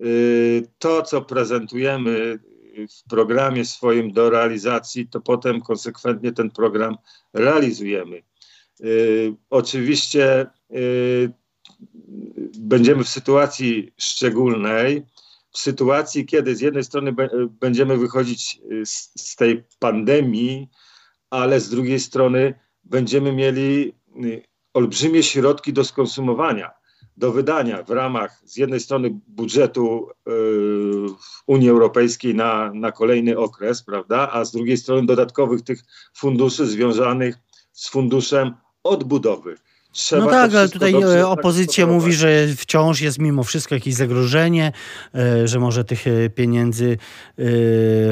y, 0.00 0.66
to, 0.78 1.02
co 1.02 1.22
prezentujemy 1.22 2.38
w 2.90 3.08
programie 3.10 3.64
swoim 3.64 4.12
do 4.12 4.30
realizacji, 4.30 5.08
to 5.08 5.20
potem 5.20 5.60
konsekwentnie 5.60 6.32
ten 6.32 6.50
program 6.50 6.96
realizujemy. 7.32 8.22
Y, 8.80 9.34
oczywiście 9.50 10.46
y, 10.76 11.32
będziemy 12.58 13.04
w 13.04 13.08
sytuacji 13.08 13.92
szczególnej, 13.98 15.02
w 15.52 15.58
sytuacji, 15.58 16.26
kiedy 16.26 16.56
z 16.56 16.60
jednej 16.60 16.84
strony 16.84 17.14
będziemy 17.60 17.96
wychodzić 17.96 18.60
z, 18.84 19.12
z 19.16 19.36
tej 19.36 19.64
pandemii, 19.78 20.68
ale 21.30 21.60
z 21.60 21.70
drugiej 21.70 22.00
strony 22.00 22.54
będziemy 22.84 23.32
mieli 23.32 23.92
y, 24.24 24.42
olbrzymie 24.74 25.22
środki 25.22 25.72
do 25.72 25.84
skonsumowania, 25.84 26.70
do 27.16 27.32
wydania 27.32 27.82
w 27.82 27.90
ramach 27.90 28.40
z 28.44 28.56
jednej 28.56 28.80
strony 28.80 29.20
budżetu 29.28 30.08
y, 30.08 30.32
Unii 31.46 31.70
Europejskiej 31.70 32.34
na, 32.34 32.72
na 32.74 32.92
kolejny 32.92 33.38
okres, 33.38 33.82
prawda, 33.82 34.30
a 34.32 34.44
z 34.44 34.52
drugiej 34.52 34.76
strony 34.76 35.06
dodatkowych 35.06 35.62
tych 35.62 35.82
funduszy 36.14 36.66
związanych 36.66 37.36
z 37.72 37.88
funduszem 37.88 38.54
odbudowy. 38.82 39.56
Trzeba 39.98 40.24
no 40.24 40.30
tak, 40.30 40.54
ale 40.54 40.68
tutaj 40.68 40.94
e, 40.94 41.28
opozycja 41.28 41.86
mówi, 41.86 42.12
że 42.12 42.46
wciąż 42.56 43.00
jest 43.00 43.18
mimo 43.18 43.44
wszystko 43.44 43.74
jakieś 43.74 43.94
zagrożenie, 43.94 44.72
e, 45.14 45.48
że 45.48 45.60
może 45.60 45.84
tych 45.84 46.06
e, 46.06 46.30
pieniędzy 46.30 46.98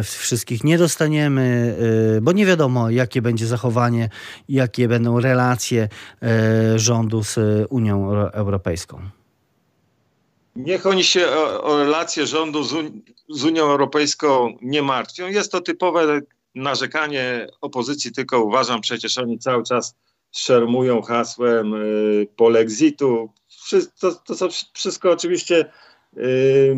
wszystkich 0.02 0.64
nie 0.64 0.78
dostaniemy, 0.78 1.76
bo 2.22 2.32
nie 2.32 2.46
wiadomo, 2.46 2.90
jakie 2.90 3.22
będzie 3.22 3.46
zachowanie, 3.46 4.08
jakie 4.48 4.88
będą 4.88 5.20
relacje 5.20 5.88
rządu 6.76 7.24
z 7.24 7.38
Unią 7.70 8.10
Europejską. 8.32 9.00
Niech 10.56 10.86
oni 10.86 11.04
się 11.04 11.28
o, 11.28 11.64
o 11.64 11.78
relacje 11.78 12.26
rządu 12.26 12.64
z, 12.64 12.74
z 13.28 13.44
Unią 13.44 13.62
Europejską 13.62 14.56
nie 14.62 14.82
martwią. 14.82 15.26
Jest 15.26 15.52
to 15.52 15.60
typowe 15.60 16.20
narzekanie 16.54 17.46
opozycji, 17.60 18.12
tylko 18.12 18.40
uważam, 18.40 18.80
przecież 18.80 19.18
oni 19.18 19.38
cały 19.38 19.62
czas 19.64 19.94
szermują 20.36 21.02
hasłem 21.02 21.74
y, 21.74 22.26
polexitu. 22.36 23.32
To, 24.00 24.14
to 24.14 24.34
są 24.34 24.48
wszystko 24.72 25.10
oczywiście 25.10 25.70
y, 26.16 26.76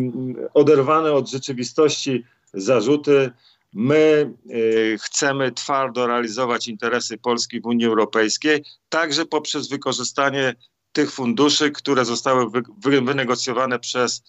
oderwane 0.54 1.12
od 1.12 1.30
rzeczywistości 1.30 2.24
zarzuty. 2.54 3.30
My 3.72 4.34
y, 4.50 4.96
chcemy 5.00 5.52
twardo 5.52 6.06
realizować 6.06 6.68
interesy 6.68 7.18
Polski 7.18 7.60
w 7.60 7.66
Unii 7.66 7.86
Europejskiej, 7.86 8.64
także 8.88 9.26
poprzez 9.26 9.68
wykorzystanie 9.68 10.54
tych 10.92 11.12
funduszy, 11.12 11.70
które 11.70 12.04
zostały 12.04 12.46
wynegocjowane 13.02 13.78
przez 13.78 14.22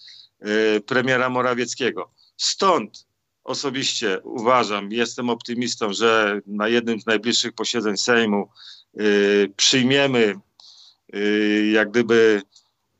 premiera 0.86 1.28
Morawieckiego. 1.28 2.10
Stąd 2.36 3.06
osobiście 3.44 4.20
uważam, 4.22 4.92
jestem 4.92 5.30
optymistą, 5.30 5.92
że 5.92 6.40
na 6.46 6.68
jednym 6.68 7.00
z 7.00 7.06
najbliższych 7.06 7.52
posiedzeń 7.52 7.96
Sejmu 7.96 8.48
przyjmiemy, 9.56 10.34
y, 11.14 11.70
jak 11.72 11.90
gdyby 11.90 12.42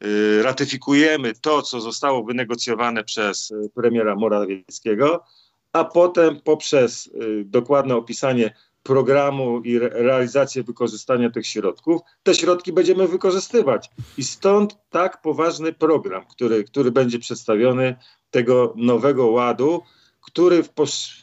y, 0.04 0.42
ratyfikujemy 0.42 1.32
to, 1.40 1.62
co 1.62 1.80
zostało 1.80 2.24
wynegocjowane 2.24 3.04
przez 3.04 3.52
premiera 3.74 4.16
Morawieckiego, 4.16 5.24
a 5.72 5.84
potem 5.84 6.40
poprzez 6.40 7.10
dokładne 7.44 7.96
opisanie 7.96 8.54
programu 8.82 9.60
i 9.60 9.78
realizację 9.78 10.62
wykorzystania 10.62 11.30
tych 11.30 11.46
środków, 11.46 12.00
te 12.22 12.34
środki 12.34 12.72
będziemy 12.72 13.08
wykorzystywać. 13.08 13.90
I 14.18 14.24
stąd 14.24 14.76
tak 14.90 15.22
poważny 15.22 15.72
program, 15.72 16.24
który, 16.26 16.64
który 16.64 16.90
będzie 16.90 17.18
przedstawiony 17.18 17.96
tego 18.30 18.74
nowego 18.76 19.26
ładu, 19.26 19.82
który 20.20 20.62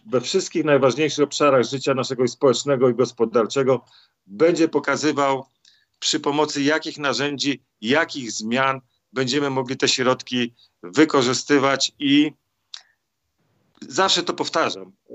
we 0.05 0.21
wszystkich 0.21 0.65
najważniejszych 0.65 1.23
obszarach 1.23 1.63
życia 1.63 1.93
naszego 1.93 2.27
społecznego 2.27 2.89
i 2.89 2.95
gospodarczego 2.95 3.85
będzie 4.27 4.67
pokazywał 4.67 5.45
przy 5.99 6.19
pomocy 6.19 6.61
jakich 6.61 6.97
narzędzi, 6.97 7.61
jakich 7.81 8.31
zmian 8.31 8.81
będziemy 9.13 9.49
mogli 9.49 9.77
te 9.77 9.87
środki 9.87 10.53
wykorzystywać 10.83 11.91
i 11.99 12.31
zawsze 13.81 14.23
to 14.23 14.33
powtarzam. 14.33 14.91
E, 15.09 15.13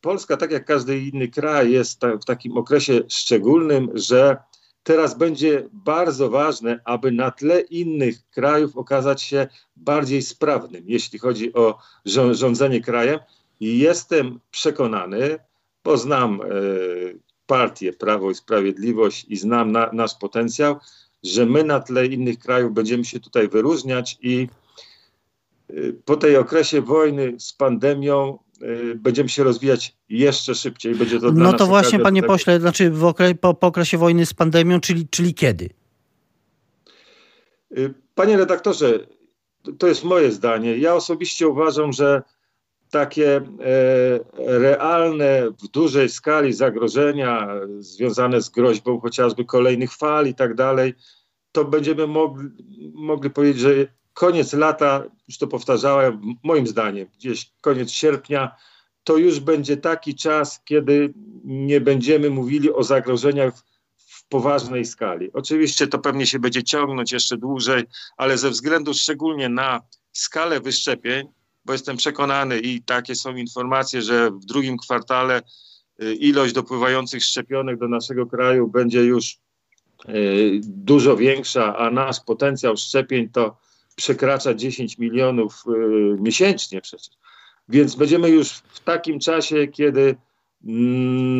Polska, 0.00 0.36
tak 0.36 0.50
jak 0.50 0.64
każdy 0.64 0.98
inny 0.98 1.28
kraj, 1.28 1.70
jest 1.70 2.00
w 2.22 2.24
takim 2.24 2.56
okresie 2.56 3.00
szczególnym, 3.08 3.90
że 3.94 4.36
teraz 4.82 5.18
będzie 5.18 5.68
bardzo 5.72 6.30
ważne, 6.30 6.80
aby 6.84 7.12
na 7.12 7.30
tle 7.30 7.60
innych 7.60 8.30
krajów 8.30 8.76
okazać 8.76 9.22
się 9.22 9.48
bardziej 9.76 10.22
sprawnym, 10.22 10.84
jeśli 10.86 11.18
chodzi 11.18 11.54
o 11.54 11.78
rządzenie 12.32 12.80
krajem. 12.80 13.20
I 13.60 13.78
jestem 13.78 14.40
przekonany, 14.50 15.38
bo 15.84 15.96
znam 15.96 16.40
e, 16.40 16.46
partię 17.50 17.92
Prawo 17.92 18.30
i 18.30 18.34
Sprawiedliwość 18.34 19.26
i 19.28 19.36
znam 19.36 19.72
na, 19.72 19.90
nasz 19.92 20.14
potencjał, 20.14 20.76
że 21.22 21.46
my 21.46 21.64
na 21.64 21.80
tle 21.80 22.06
innych 22.06 22.38
krajów 22.38 22.74
będziemy 22.74 23.04
się 23.04 23.20
tutaj 23.20 23.48
wyróżniać 23.48 24.18
i 24.22 24.48
y, 25.70 25.96
po 26.04 26.16
tej 26.16 26.36
okresie 26.36 26.80
wojny 26.80 27.34
z 27.38 27.52
pandemią 27.52 28.38
y, 28.62 28.94
będziemy 28.94 29.28
się 29.28 29.44
rozwijać 29.44 29.96
jeszcze 30.08 30.54
szybciej. 30.54 30.94
Będzie 30.94 31.20
to 31.20 31.32
no 31.32 31.52
to 31.52 31.66
właśnie, 31.66 31.98
panie 31.98 32.22
pośle, 32.22 32.60
znaczy 32.60 32.92
okre 33.02 33.34
po, 33.34 33.54
po, 33.54 33.66
okresie 33.66 33.98
wojny 33.98 34.26
z 34.26 34.34
pandemią, 34.34 34.80
czyli, 34.80 35.08
czyli 35.08 35.34
kiedy? 35.34 35.68
Y, 37.78 37.94
panie 38.14 38.36
redaktorze, 38.36 38.98
to 39.78 39.86
jest 39.86 40.04
moje 40.04 40.32
zdanie. 40.32 40.76
Ja 40.76 40.94
osobiście 40.94 41.48
uważam, 41.48 41.92
że 41.92 42.22
takie 42.90 43.36
e, 43.36 43.42
realne, 44.36 45.50
w 45.50 45.68
dużej 45.68 46.08
skali 46.08 46.52
zagrożenia 46.52 47.48
związane 47.78 48.42
z 48.42 48.48
groźbą 48.48 49.00
chociażby 49.00 49.44
kolejnych 49.44 49.92
fal 49.92 50.26
i 50.26 50.34
tak 50.34 50.54
dalej, 50.54 50.94
to 51.52 51.64
będziemy 51.64 52.06
mogli, 52.06 52.48
mogli 52.94 53.30
powiedzieć, 53.30 53.62
że 53.62 53.70
koniec 54.14 54.52
lata, 54.52 55.04
już 55.28 55.38
to 55.38 55.46
powtarzałem, 55.46 56.20
moim 56.42 56.66
zdaniem, 56.66 57.08
gdzieś 57.18 57.52
koniec 57.60 57.90
sierpnia, 57.90 58.56
to 59.04 59.16
już 59.16 59.40
będzie 59.40 59.76
taki 59.76 60.14
czas, 60.14 60.60
kiedy 60.64 61.14
nie 61.44 61.80
będziemy 61.80 62.30
mówili 62.30 62.72
o 62.72 62.82
zagrożeniach 62.82 63.54
w 63.96 64.28
poważnej 64.28 64.84
skali. 64.84 65.32
Oczywiście 65.32 65.86
to 65.86 65.98
pewnie 65.98 66.26
się 66.26 66.38
będzie 66.38 66.62
ciągnąć 66.62 67.12
jeszcze 67.12 67.36
dłużej, 67.36 67.84
ale 68.16 68.38
ze 68.38 68.50
względu 68.50 68.94
szczególnie 68.94 69.48
na 69.48 69.80
skalę 70.12 70.60
wyszczepień, 70.60 71.28
bo 71.64 71.72
jestem 71.72 71.96
przekonany 71.96 72.58
i 72.58 72.82
takie 72.82 73.14
są 73.14 73.36
informacje, 73.36 74.02
że 74.02 74.30
w 74.30 74.44
drugim 74.44 74.76
kwartale 74.76 75.42
y, 76.02 76.14
ilość 76.14 76.52
dopływających 76.52 77.24
szczepionek 77.24 77.78
do 77.78 77.88
naszego 77.88 78.26
kraju 78.26 78.68
będzie 78.68 79.00
już 79.00 79.38
y, 80.08 80.60
dużo 80.62 81.16
większa, 81.16 81.76
a 81.76 81.90
nasz 81.90 82.20
potencjał 82.20 82.76
szczepień 82.76 83.28
to 83.28 83.56
przekracza 83.96 84.54
10 84.54 84.98
milionów 84.98 85.64
y, 85.66 85.70
miesięcznie 86.20 86.80
przecież. 86.80 87.10
Więc 87.68 87.94
będziemy 87.94 88.28
już 88.28 88.48
w 88.50 88.80
takim 88.80 89.20
czasie, 89.20 89.66
kiedy 89.66 90.16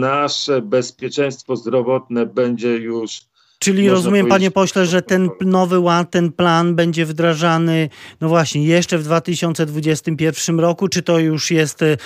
nasze 0.00 0.62
bezpieczeństwo 0.62 1.56
zdrowotne 1.56 2.26
będzie 2.26 2.76
już 2.76 3.20
Czyli 3.62 3.88
rozumiem, 3.88 4.26
panie 4.26 4.50
pośle, 4.50 4.86
że 4.86 5.02
ten 5.02 5.30
nowy 5.40 5.78
ład, 5.78 6.10
ten 6.10 6.32
plan 6.32 6.74
będzie 6.74 7.06
wdrażany, 7.06 7.88
no 8.20 8.28
właśnie, 8.28 8.64
jeszcze 8.64 8.98
w 8.98 9.04
2021 9.04 10.60
roku, 10.60 10.88
czy 10.88 11.02
to 11.02 11.18
już 11.18 11.50
jest 11.50 11.82
e, 11.82 11.96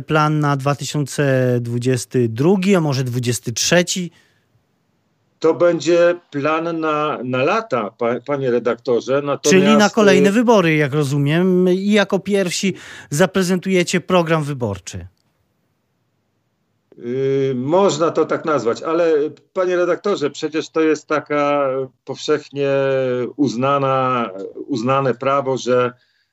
plan 0.00 0.40
na 0.40 0.56
2022, 0.56 2.50
a 2.76 2.80
może 2.80 3.04
2023? 3.04 3.84
To 5.38 5.54
będzie 5.54 6.14
plan 6.30 6.80
na, 6.80 7.18
na 7.24 7.44
lata, 7.44 7.90
panie 8.26 8.50
redaktorze. 8.50 9.14
Natomiast... 9.14 9.66
Czyli 9.66 9.76
na 9.76 9.90
kolejne 9.90 10.28
e, 10.28 10.32
wybory, 10.32 10.76
jak 10.76 10.92
rozumiem, 10.92 11.68
i 11.68 11.92
jako 11.92 12.18
pierwsi 12.18 12.74
zaprezentujecie 13.10 14.00
program 14.00 14.44
wyborczy. 14.44 15.06
Yy, 17.04 17.54
można 17.54 18.10
to 18.10 18.26
tak 18.26 18.44
nazwać, 18.44 18.82
ale 18.82 19.14
panie 19.52 19.76
redaktorze, 19.76 20.30
przecież 20.30 20.68
to 20.68 20.80
jest 20.80 21.06
taka 21.06 21.68
powszechnie 22.04 22.70
uznana, 23.36 24.30
uznane 24.66 25.14
prawo, 25.14 25.56
że 25.56 25.92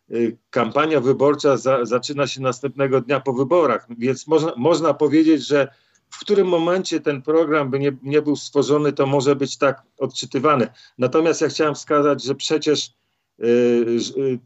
yy, 0.10 0.38
kampania 0.50 1.02
wyborcza 1.02 1.58
za, 1.58 1.86
zaczyna 1.86 2.28
się 2.28 2.42
następnego 2.42 3.02
dnia 3.02 3.20
po 3.20 3.34
wyborach, 3.34 3.88
więc 3.98 4.28
można, 4.28 4.54
można 4.58 4.94
powiedzieć, 4.94 5.48
że 5.48 5.68
w 6.10 6.20
którym 6.20 6.48
momencie 6.48 7.00
ten 7.00 7.22
program 7.22 7.70
by 7.70 7.80
nie, 7.80 7.98
nie 8.04 8.22
był 8.22 8.36
stworzony, 8.36 8.94
to 8.94 9.06
może 9.06 9.36
być 9.36 9.58
tak 9.58 9.82
odczytywany. 10.00 10.68
Natomiast 10.98 11.42
ja 11.42 11.48
chciałem 11.48 11.76
wskazać, 11.76 12.24
że 12.24 12.36
przecież 12.36 12.94
yy, 13.38 14.40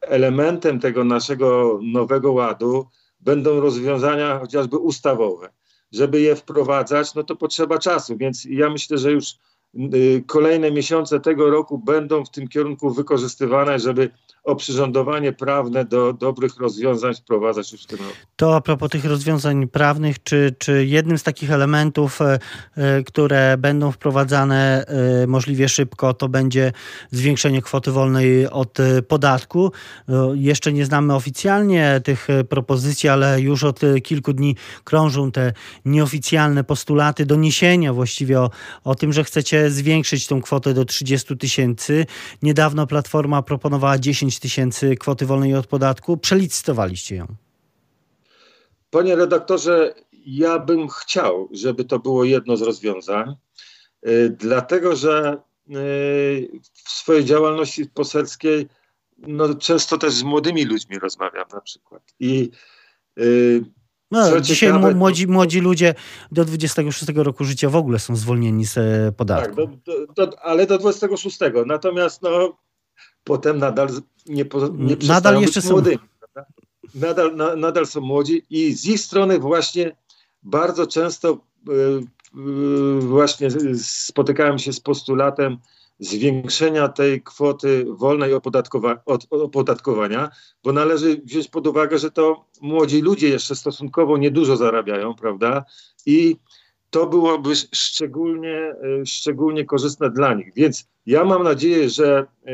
elementem 0.00 0.80
tego 0.80 1.04
naszego 1.04 1.78
nowego 1.82 2.32
ładu 2.32 2.86
będą 3.20 3.60
rozwiązania 3.60 4.38
chociażby 4.38 4.76
ustawowe 4.76 5.59
żeby 5.92 6.20
je 6.20 6.36
wprowadzać, 6.36 7.14
no 7.14 7.22
to 7.22 7.36
potrzeba 7.36 7.78
czasu, 7.78 8.16
więc 8.16 8.44
ja 8.44 8.70
myślę, 8.70 8.98
że 8.98 9.12
już 9.12 9.34
kolejne 10.26 10.70
miesiące 10.70 11.20
tego 11.20 11.50
roku 11.50 11.78
będą 11.78 12.24
w 12.24 12.30
tym 12.30 12.48
kierunku 12.48 12.90
wykorzystywane, 12.90 13.78
żeby 13.78 14.10
oprzyrządowanie 14.44 15.32
prawne 15.32 15.84
do 15.84 16.12
dobrych 16.12 16.56
rozwiązań 16.56 17.14
wprowadzać 17.14 17.72
już 17.72 17.82
w 17.82 17.86
tym 17.86 17.98
roku. 17.98 18.10
To 18.36 18.56
a 18.56 18.60
propos 18.60 18.90
tych 18.90 19.04
rozwiązań 19.04 19.68
prawnych, 19.68 20.22
czy, 20.22 20.54
czy 20.58 20.86
jednym 20.86 21.18
z 21.18 21.22
takich 21.22 21.50
elementów, 21.50 22.20
e, 22.20 22.38
e, 22.76 23.02
które 23.02 23.56
będą 23.58 23.92
wprowadzane 23.92 24.86
e, 25.22 25.26
możliwie 25.26 25.68
szybko, 25.68 26.14
to 26.14 26.28
będzie 26.28 26.72
zwiększenie 27.10 27.62
kwoty 27.62 27.90
wolnej 27.90 28.50
od 28.50 28.78
podatku. 29.08 29.72
Jeszcze 30.34 30.72
nie 30.72 30.86
znamy 30.86 31.14
oficjalnie 31.14 32.00
tych 32.04 32.28
propozycji, 32.48 33.08
ale 33.08 33.40
już 33.40 33.64
od 33.64 33.80
kilku 34.02 34.32
dni 34.32 34.56
krążą 34.84 35.32
te 35.32 35.52
nieoficjalne 35.84 36.64
postulaty, 36.64 37.26
doniesienia 37.26 37.92
właściwie 37.92 38.40
o, 38.40 38.50
o 38.84 38.94
tym, 38.94 39.12
że 39.12 39.24
chcecie 39.24 39.59
zwiększyć 39.68 40.26
tą 40.26 40.42
kwotę 40.42 40.74
do 40.74 40.84
30 40.84 41.36
tysięcy. 41.36 42.06
Niedawno 42.42 42.86
Platforma 42.86 43.42
proponowała 43.42 43.98
10 43.98 44.38
tysięcy 44.38 44.96
kwoty 44.96 45.26
wolnej 45.26 45.54
od 45.54 45.66
podatku. 45.66 46.16
Przelicytowaliście 46.16 47.16
ją. 47.16 47.26
Panie 48.90 49.16
redaktorze, 49.16 49.94
ja 50.26 50.58
bym 50.58 50.88
chciał, 50.88 51.48
żeby 51.52 51.84
to 51.84 51.98
było 51.98 52.24
jedno 52.24 52.56
z 52.56 52.62
rozwiązań, 52.62 53.34
y, 54.08 54.36
dlatego 54.38 54.96
że 54.96 55.32
y, 55.68 56.60
w 56.84 56.90
swojej 56.90 57.24
działalności 57.24 57.86
poselskiej 57.86 58.68
no, 59.18 59.54
często 59.54 59.98
też 59.98 60.12
z 60.12 60.22
młodymi 60.22 60.64
ludźmi 60.64 60.98
rozmawiam 60.98 61.48
na 61.52 61.60
przykład. 61.60 62.02
I 62.20 62.50
y, 63.18 63.64
no, 64.10 64.40
dzisiaj 64.40 64.68
ciekawe, 64.72 64.94
młodzi, 64.94 65.26
młodzi 65.26 65.60
ludzie 65.60 65.94
do 66.32 66.44
26 66.44 67.04
roku 67.14 67.44
życia 67.44 67.70
w 67.70 67.76
ogóle 67.76 67.98
są 67.98 68.16
zwolnieni 68.16 68.66
z 68.66 68.78
e, 68.78 69.12
podatku. 69.16 69.56
Tak, 69.56 69.76
do, 69.76 70.26
do, 70.26 70.40
ale 70.40 70.66
do 70.66 70.78
26. 70.78 71.38
Natomiast 71.66 72.22
no, 72.22 72.56
potem 73.24 73.58
nadal 73.58 73.88
nie, 74.26 74.44
nie 74.72 74.96
nadal 75.08 75.40
jeszcze 75.40 75.60
młodymi. 75.70 75.98
Są. 76.34 76.42
Nadal, 76.94 77.36
na, 77.36 77.56
nadal 77.56 77.86
są 77.86 78.00
młodzi 78.00 78.42
i 78.50 78.72
z 78.72 78.86
ich 78.86 79.00
strony 79.00 79.38
właśnie 79.38 79.96
bardzo 80.42 80.86
często 80.86 81.38
yy, 81.68 83.00
właśnie 83.00 83.48
spotykałem 83.78 84.58
się 84.58 84.72
z 84.72 84.80
postulatem 84.80 85.58
zwiększenia 86.00 86.88
tej 86.88 87.22
kwoty 87.22 87.86
wolnej 87.88 88.34
opodatkowa 88.34 89.02
od, 89.06 89.26
opodatkowania, 89.30 90.30
bo 90.64 90.72
należy 90.72 91.16
wziąć 91.24 91.48
pod 91.48 91.66
uwagę, 91.66 91.98
że 91.98 92.10
to 92.10 92.44
młodzi 92.60 93.00
ludzie 93.00 93.28
jeszcze 93.28 93.54
stosunkowo 93.56 94.16
niedużo 94.16 94.56
zarabiają, 94.56 95.14
prawda? 95.14 95.64
I 96.06 96.36
to 96.90 97.06
byłoby 97.06 97.56
szczególnie, 97.56 98.56
e, 98.56 99.06
szczególnie 99.06 99.64
korzystne 99.64 100.10
dla 100.10 100.34
nich. 100.34 100.54
Więc 100.56 100.88
ja 101.06 101.24
mam 101.24 101.42
nadzieję, 101.42 101.90
że 101.90 102.26
e, 102.46 102.52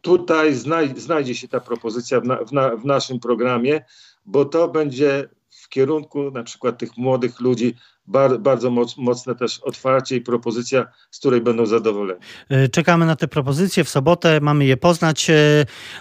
tutaj 0.00 0.54
znajdzie 0.96 1.34
się 1.34 1.48
ta 1.48 1.60
propozycja 1.60 2.20
w, 2.20 2.24
na, 2.24 2.36
w, 2.36 2.52
na, 2.52 2.76
w 2.76 2.84
naszym 2.84 3.20
programie, 3.20 3.84
bo 4.26 4.44
to 4.44 4.68
będzie 4.68 5.28
w 5.50 5.68
kierunku 5.68 6.30
na 6.30 6.42
przykład 6.42 6.78
tych 6.78 6.96
młodych 6.96 7.40
ludzi 7.40 7.74
bar, 8.06 8.40
bardzo 8.40 8.70
moc, 8.70 8.96
mocne 8.96 9.34
też 9.34 9.58
otwarcie 9.58 10.16
i 10.16 10.20
propozycja, 10.20 10.86
z 11.10 11.18
której 11.18 11.40
będą 11.40 11.66
zadowoleni. 11.66 12.20
E, 12.48 12.68
czekamy 12.68 13.06
na 13.06 13.16
te 13.16 13.28
propozycje 13.28 13.84
w 13.84 13.88
sobotę, 13.88 14.40
mamy 14.40 14.64
je 14.64 14.76
poznać, 14.76 15.30
e, 15.30 15.34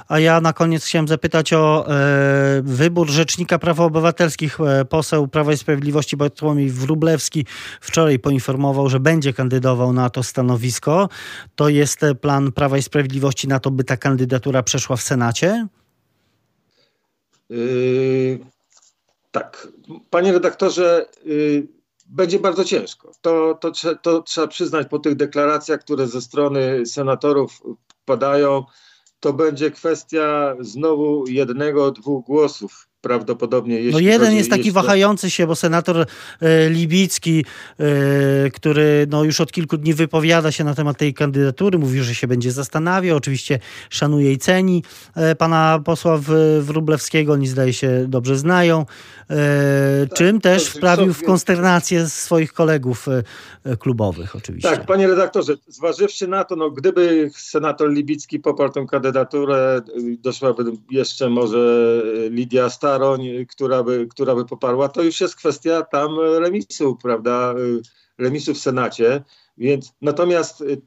a 0.08 0.20
ja 0.20 0.42
na 0.42 0.54
koniec 0.54 0.86
chciałem 0.86 1.08
zapytać 1.08 1.54
o 1.54 1.86
e, 1.88 2.62
wybór 2.64 3.10
Rzecznika 3.10 3.60
Praw 3.60 3.80
Obywatelskich. 3.80 4.58
Poseł 4.90 5.28
Prawa 5.28 5.54
i 5.54 5.58
Sprawiedliwości 5.58 6.18
Bartłomiej 6.18 6.70
Wrublewski 6.70 7.46
wczoraj 7.82 8.20
poinformował, 8.20 8.90
że 8.90 9.00
będzie 9.00 9.34
kandydował 9.34 9.94
na 9.94 10.10
to 10.10 10.24
stanowisko. 10.24 11.10
To 11.56 11.70
jest 11.70 12.00
plan 12.22 12.52
Prawa 12.52 12.78
i 12.78 12.82
Sprawiedliwości 12.82 13.48
na 13.48 13.60
to, 13.60 13.72
by 13.72 13.84
ta 13.84 13.98
kandydatura 13.98 14.64
przeszła 14.64 14.96
w 14.96 15.02
Senacie? 15.02 15.68
Yy, 17.50 18.40
tak. 19.32 19.68
Panie 20.10 20.32
redaktorze, 20.32 21.06
yy, 21.26 21.68
będzie 22.12 22.40
bardzo 22.40 22.66
ciężko. 22.66 23.12
To, 23.22 23.58
to, 23.62 23.72
to 24.02 24.22
trzeba 24.22 24.48
przyznać 24.48 24.88
po 24.90 25.00
tych 25.00 25.16
deklaracjach, 25.16 25.80
które 25.80 26.08
ze 26.08 26.22
strony 26.22 26.86
senatorów 26.86 27.62
padają. 28.06 28.64
To 29.20 29.34
będzie 29.34 29.72
kwestia 29.72 30.56
znowu 30.60 31.28
jednego, 31.28 31.92
dwóch 31.92 32.26
głosów 32.26 32.91
prawdopodobnie. 33.02 33.80
no 33.92 34.00
jeden 34.00 34.34
jest 34.34 34.50
taki 34.50 34.66
jeszcze... 34.66 34.82
wahający 34.82 35.30
się, 35.30 35.48
bo 35.48 35.56
senator 35.56 36.06
e, 36.42 36.70
Libicki, 36.70 37.46
e, 37.80 38.50
który 38.50 39.08
no, 39.10 39.24
już 39.24 39.42
od 39.42 39.52
kilku 39.52 39.78
dni 39.78 39.94
wypowiada 39.94 40.52
się 40.52 40.64
na 40.64 40.76
temat 40.76 40.98
tej 40.98 41.14
kandydatury, 41.14 41.78
mówi, 41.78 42.00
że 42.00 42.16
się 42.16 42.28
będzie 42.28 42.52
zastanawiał, 42.52 43.18
oczywiście 43.18 43.60
szanuje 43.90 44.32
i 44.32 44.38
ceni 44.38 44.84
e, 45.16 45.36
pana 45.36 45.80
posła 45.86 46.20
Wróblewskiego, 46.62 47.34
oni 47.34 47.48
zdaje 47.48 47.74
się 47.74 48.06
dobrze 48.08 48.38
znają, 48.38 48.86
tak, 50.08 50.18
czym 50.18 50.42
też 50.42 50.68
wprawił 50.68 51.14
w 51.14 51.24
konsternację 51.24 52.10
swoich 52.10 52.54
kolegów 52.54 53.08
klubowych 53.80 54.36
oczywiście. 54.36 54.70
Tak, 54.70 54.86
panie 54.86 55.08
redaktorze, 55.08 55.54
zważywszy 55.68 56.28
na 56.28 56.44
to, 56.44 56.56
no, 56.56 56.72
gdyby 56.72 57.32
senator 57.36 57.92
Libicki 57.92 58.40
poparł 58.40 58.72
tę 58.72 58.86
kandydaturę, 58.90 59.82
doszłaby 60.20 60.64
jeszcze 60.92 61.30
może 61.30 62.02
Lidia 62.30 62.70
Star 62.70 62.91
Staroń, 62.92 63.46
która 63.50 63.84
by, 63.84 64.08
która 64.08 64.36
by 64.36 64.46
poparła, 64.46 64.90
to 64.90 65.04
już 65.04 65.22
jest 65.22 65.36
kwestia 65.36 65.82
tam 65.82 66.20
remisu, 66.20 66.96
prawda, 66.96 67.54
remisu 68.18 68.54
w 68.54 68.58
Senacie. 68.58 69.24
Więc 69.58 69.94
natomiast 70.02 70.62
y, 70.62 70.82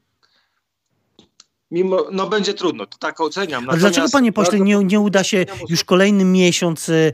mimo, 1.75 2.07
no 2.13 2.27
będzie 2.27 2.55
trudno, 2.55 2.87
to 2.87 2.99
tak 2.99 3.21
oceniam. 3.21 3.71
A 3.71 3.77
dlaczego 3.77 4.09
panie 4.13 4.33
pośle 4.33 4.61
nie, 4.61 4.77
nie 4.85 5.01
uda 5.01 5.25
się 5.25 5.47
już 5.69 5.85
kolejny 5.85 6.25
miesiąc 6.25 6.89
y, 6.89 7.13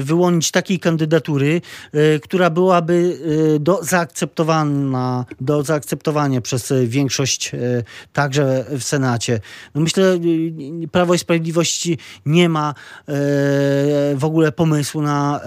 wyłonić 0.00 0.50
takiej 0.50 0.78
kandydatury, 0.78 1.60
y, 1.94 2.20
która 2.22 2.50
byłaby 2.50 3.18
do 3.60 3.84
zaakceptowana, 3.84 5.24
do 5.40 5.62
zaakceptowania 5.62 6.40
przez 6.40 6.72
większość 6.84 7.52
także 8.12 8.64
w 8.70 8.82
Senacie? 8.82 9.40
No 9.74 9.80
myślę, 9.80 10.18
Prawo 10.92 11.14
i 11.14 11.18
Sprawiedliwość 11.18 11.88
nie 12.26 12.48
ma 12.48 12.74
w 14.14 14.24
ogóle 14.24 14.52
pomysłu 14.52 15.02
na 15.02 15.40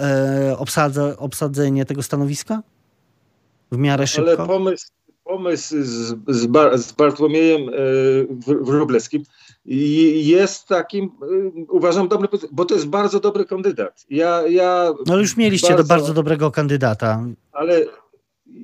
obsadze, 0.58 1.18
obsadzenie 1.18 1.84
tego 1.84 2.02
stanowiska? 2.02 2.62
W 3.72 3.78
miarę 3.78 4.06
szybko? 4.06 4.30
Ale 4.30 4.46
pomysł, 4.46 4.86
pomysł 5.24 5.74
z, 5.82 6.16
z, 6.28 6.46
Bar, 6.46 6.78
z 6.78 6.92
Bartłomiejem 6.92 7.68
e, 7.68 7.72
Wróblewskim 8.60 9.22
jest 10.14 10.68
takim, 10.68 11.04
e, 11.04 11.06
uważam, 11.68 12.08
dobry, 12.08 12.28
bo 12.52 12.64
to 12.64 12.74
jest 12.74 12.86
bardzo 12.86 13.20
dobry 13.20 13.44
kandydat. 13.44 14.06
Ja, 14.10 14.42
ja 14.48 14.92
no 15.06 15.18
już 15.18 15.36
mieliście 15.36 15.68
bardzo, 15.68 15.82
do 15.82 15.88
bardzo 15.88 16.14
dobrego 16.14 16.50
kandydata. 16.50 17.24
Ale 17.52 17.86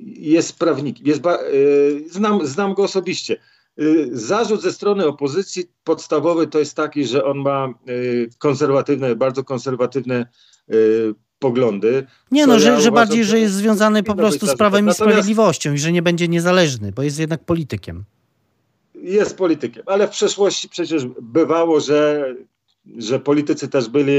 jest 0.05 0.59
prawnik, 0.59 1.07
jest, 1.07 1.25
e, 1.25 1.39
znam, 2.09 2.47
znam 2.47 2.73
go 2.73 2.83
osobiście. 2.83 3.37
Zarzut 4.11 4.61
ze 4.61 4.71
strony 4.71 5.07
opozycji 5.07 5.71
podstawowy 5.83 6.47
to 6.47 6.59
jest 6.59 6.75
taki, 6.75 7.05
że 7.05 7.25
on 7.25 7.37
ma 7.37 7.73
konserwatywne, 8.37 9.15
bardzo 9.15 9.43
konserwatywne 9.43 10.25
poglądy. 11.41 12.07
Nie 12.31 12.47
no, 12.47 12.59
że, 12.59 12.69
ja 12.69 12.79
że 12.79 12.91
bardziej, 12.91 13.23
że 13.23 13.39
jest 13.39 13.53
związany 13.53 14.03
po 14.03 14.15
prostu 14.15 14.47
z 14.47 14.55
prawem 14.55 14.89
i 14.89 14.93
sprawiedliwością 14.93 15.73
i 15.73 15.77
że 15.77 15.91
nie 15.91 16.01
będzie 16.01 16.27
niezależny, 16.27 16.91
bo 16.91 17.03
jest 17.03 17.19
jednak 17.19 17.43
politykiem. 17.45 18.03
Jest 18.95 19.37
politykiem, 19.37 19.83
ale 19.85 20.07
w 20.07 20.11
przeszłości 20.11 20.69
przecież 20.69 21.05
bywało, 21.21 21.79
że, 21.79 22.25
że 22.97 23.19
politycy 23.19 23.67
też 23.67 23.89
byli 23.89 24.13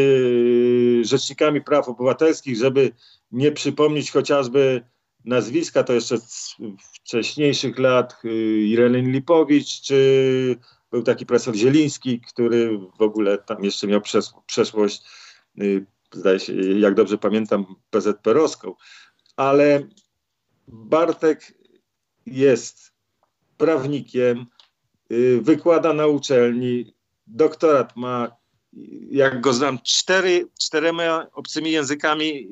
rzecznikami 1.04 1.60
praw 1.60 1.88
obywatelskich, 1.88 2.56
żeby 2.56 2.92
nie 3.32 3.52
przypomnieć 3.52 4.10
chociażby 4.10 4.82
nazwiska, 5.24 5.84
to 5.84 5.92
jeszcze 5.92 6.18
z 6.18 6.56
wcześniejszych 6.94 7.78
lat 7.78 8.14
y, 8.24 8.28
Ireny 8.62 9.02
Lipowicz, 9.02 9.80
czy 9.80 10.56
był 10.90 11.02
taki 11.02 11.26
profesor 11.26 11.54
Zieliński, 11.54 12.20
który 12.20 12.78
w 12.98 13.02
ogóle 13.02 13.38
tam 13.38 13.64
jeszcze 13.64 13.86
miał 13.86 14.00
przeszłość 14.46 15.02
y, 15.60 15.86
zdaje 16.12 16.40
się, 16.40 16.54
jak 16.54 16.94
dobrze 16.94 17.18
pamiętam, 17.18 17.66
PZP-owską, 17.90 18.74
ale 19.36 19.88
Bartek 20.68 21.54
jest 22.26 22.92
prawnikiem, 23.56 24.46
y, 25.12 25.40
wykłada 25.42 25.92
na 25.92 26.06
uczelni, 26.06 26.94
doktorat 27.26 27.96
ma, 27.96 28.36
jak 29.10 29.40
go 29.40 29.52
znam, 29.52 29.78
cztery, 29.84 30.48
czterema 30.60 31.26
obcymi 31.32 31.70
językami 31.70 32.48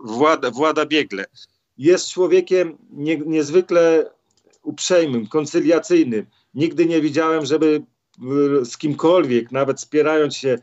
włada, 0.00 0.50
włada 0.50 0.86
biegle. 0.86 1.24
Jest 1.78 2.10
człowiekiem 2.10 2.78
nie, 2.90 3.16
niezwykle 3.16 4.10
uprzejmym, 4.62 5.26
koncyliacyjnym. 5.26 6.26
Nigdy 6.54 6.86
nie 6.86 7.00
widziałem, 7.00 7.46
żeby 7.46 7.82
z 8.64 8.78
kimkolwiek, 8.78 9.52
nawet 9.52 9.80
spierając 9.80 10.36
się, 10.36 10.58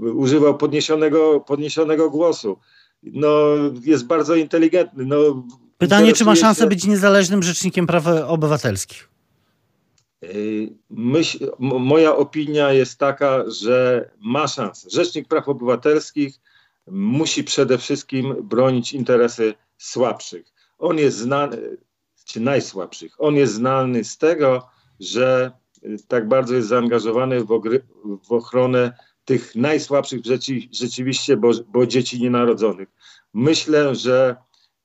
używał 0.00 0.56
podniesionego, 0.56 1.40
podniesionego 1.40 2.10
głosu. 2.10 2.58
No, 3.02 3.28
jest 3.84 4.06
bardzo 4.06 4.34
inteligentny. 4.34 5.04
No, 5.04 5.46
Pytanie, 5.78 6.12
czy 6.12 6.24
ma 6.24 6.36
szansę 6.36 6.62
się... 6.62 6.68
być 6.68 6.86
niezależnym 6.86 7.42
rzecznikiem 7.42 7.86
praw 7.86 8.06
obywatelskich? 8.26 9.08
Yy, 10.22 10.68
myśl, 10.90 11.50
moja 11.58 12.16
opinia 12.16 12.72
jest 12.72 12.98
taka, 12.98 13.50
że 13.50 14.08
ma 14.20 14.48
szansę. 14.48 14.90
Rzecznik 14.90 15.28
Praw 15.28 15.48
Obywatelskich 15.48 16.40
musi 16.86 17.44
przede 17.44 17.78
wszystkim 17.78 18.34
bronić 18.42 18.92
interesy 18.92 19.54
słabszych. 19.78 20.52
On 20.78 20.98
jest 20.98 21.18
znany, 21.18 21.76
czy 22.24 22.40
najsłabszych. 22.40 23.14
On 23.18 23.34
jest 23.34 23.54
znany 23.54 24.04
z 24.04 24.18
tego, 24.18 24.68
że 25.00 25.52
tak 26.08 26.28
bardzo 26.28 26.54
jest 26.54 26.68
zaangażowany 26.68 27.44
w, 27.44 27.60
w 28.28 28.32
ochronę 28.32 28.92
tych 29.26 29.54
najsłabszych 29.54 30.24
rzeczy, 30.24 30.52
rzeczywiście, 30.72 31.36
bo, 31.36 31.50
bo 31.68 31.86
dzieci 31.86 32.20
nienarodzonych. 32.20 32.88
Myślę, 33.34 33.94
że 33.94 34.36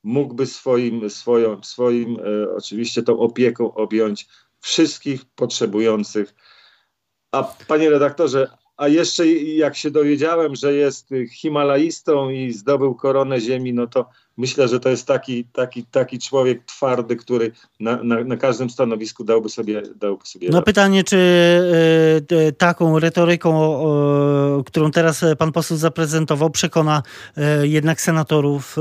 mógłby 0.04 0.46
swoim, 0.46 1.10
swoją, 1.10 1.64
swoim 1.64 2.18
e, 2.20 2.56
oczywiście 2.56 3.04
tą 3.04 3.20
opieką 3.20 3.74
objąć 3.74 4.28
wszystkich 4.60 5.26
potrzebujących. 5.26 6.34
A 7.32 7.44
panie 7.68 7.90
redaktorze, 7.90 8.58
a 8.82 8.88
jeszcze 8.88 9.28
jak 9.32 9.76
się 9.76 9.92
dowiedziałem, 9.92 10.56
że 10.56 10.74
jest 10.74 11.10
Himalajistą 11.32 12.30
i 12.30 12.52
zdobył 12.52 12.96
koronę 12.96 13.42
ziemi, 13.42 13.74
no 13.74 13.88
to 13.88 14.10
myślę, 14.38 14.68
że 14.68 14.80
to 14.80 14.90
jest 14.90 15.08
taki, 15.08 15.46
taki, 15.46 15.86
taki 15.86 16.20
człowiek 16.20 16.66
twardy, 16.66 17.16
który 17.16 17.52
na, 17.80 18.04
na, 18.04 18.24
na 18.24 18.38
każdym 18.38 18.70
stanowisku 18.70 19.24
dałby 19.24 19.50
sobie, 19.50 19.82
dałby 19.96 20.26
sobie 20.26 20.50
No 20.52 20.62
pytanie, 20.62 21.04
czy 21.04 21.18
y, 22.32 22.52
taką 22.58 23.00
retoryką, 23.00 23.82
y, 24.60 24.64
którą 24.64 24.92
teraz 24.92 25.26
pan 25.38 25.52
poseł 25.52 25.78
zaprezentował, 25.78 26.50
przekona 26.50 27.04
y, 27.38 27.68
jednak 27.68 28.02
senatorów 28.02 28.76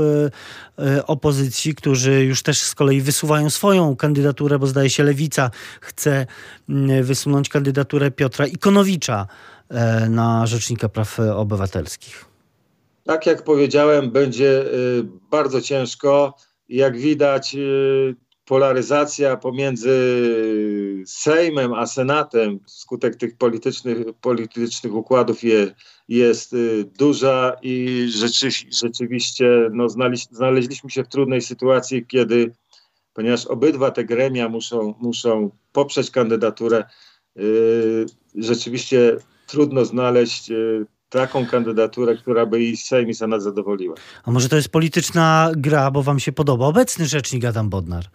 opozycji, 1.07 1.75
którzy 1.75 2.25
już 2.25 2.43
też 2.43 2.59
z 2.59 2.75
kolei 2.75 3.01
wysuwają 3.01 3.49
swoją 3.49 3.95
kandydaturę, 3.95 4.59
bo 4.59 4.67
zdaje 4.67 4.89
się 4.89 5.03
Lewica 5.03 5.51
chce 5.81 6.25
wysunąć 7.01 7.49
kandydaturę 7.49 8.11
Piotra 8.11 8.45
Ikonowicza 8.45 9.27
na 10.09 10.47
Rzecznika 10.47 10.89
Praw 10.89 11.19
Obywatelskich. 11.19 12.31
Tak 13.03 13.25
jak 13.25 13.43
powiedziałem, 13.43 14.11
będzie 14.11 14.61
y, 14.61 15.03
bardzo 15.31 15.61
ciężko. 15.61 16.37
Jak 16.69 16.97
widać, 16.97 17.55
y, 17.55 18.15
polaryzacja 18.45 19.37
pomiędzy 19.37 19.91
Sejmem 21.05 21.73
a 21.73 21.87
Senatem 21.87 22.59
wskutek 22.67 23.15
tych 23.15 23.37
politycznych, 23.37 23.97
politycznych 24.21 24.93
układów 24.95 25.43
je, 25.43 25.75
jest 26.07 26.55
duża 26.99 27.55
i 27.61 28.05
rzeczy, 28.09 28.49
rzeczywiście 28.81 29.69
no, 29.73 29.87
znaleźliśmy 30.31 30.89
się 30.89 31.03
w 31.03 31.07
trudnej 31.07 31.41
sytuacji, 31.41 32.05
kiedy, 32.05 32.53
ponieważ 33.13 33.45
obydwa 33.45 33.91
te 33.91 34.03
gremia 34.03 34.49
muszą, 34.49 34.93
muszą 34.99 35.51
poprzeć 35.71 36.11
kandydaturę, 36.11 36.83
rzeczywiście 38.35 39.17
trudno 39.51 39.85
znaleźć 39.85 40.51
taką 41.09 41.45
kandydaturę, 41.45 42.15
która 42.15 42.45
by 42.45 42.61
i 42.63 42.77
Sejm 42.77 43.09
i 43.09 43.13
Senat 43.13 43.43
zadowoliła. 43.43 43.95
A 44.23 44.31
może 44.31 44.49
to 44.49 44.55
jest 44.55 44.69
polityczna 44.69 45.51
gra, 45.57 45.91
bo 45.91 46.03
wam 46.03 46.19
się 46.19 46.31
podoba 46.31 46.65
obecny 46.65 47.05
rzecznik 47.05 47.45
Adam 47.45 47.69
Bodnar? 47.69 48.05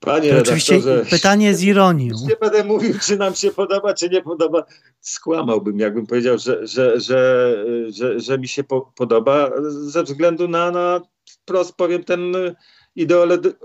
Panie 0.00 0.32
to 0.32 0.40
oczywiście 0.40 0.80
pytanie 1.10 1.54
z 1.54 1.62
ironią. 1.62 2.14
Nie 2.28 2.36
będę 2.40 2.64
mówił, 2.64 2.94
czy 3.06 3.16
nam 3.16 3.34
się 3.34 3.50
podoba, 3.50 3.94
czy 3.94 4.08
nie 4.08 4.22
podoba. 4.22 4.64
Skłamałbym, 5.00 5.78
jakbym 5.78 6.06
powiedział, 6.06 6.38
że, 6.38 6.66
że, 6.66 7.00
że, 7.00 8.20
że, 8.20 8.38
mi 8.38 8.48
się 8.48 8.64
po, 8.64 8.92
podoba 8.96 9.50
ze 9.68 10.02
względu 10.02 10.48
na, 10.48 10.70
na 10.70 11.00
wprost 11.26 11.76
powiem, 11.76 12.04
ten 12.04 12.20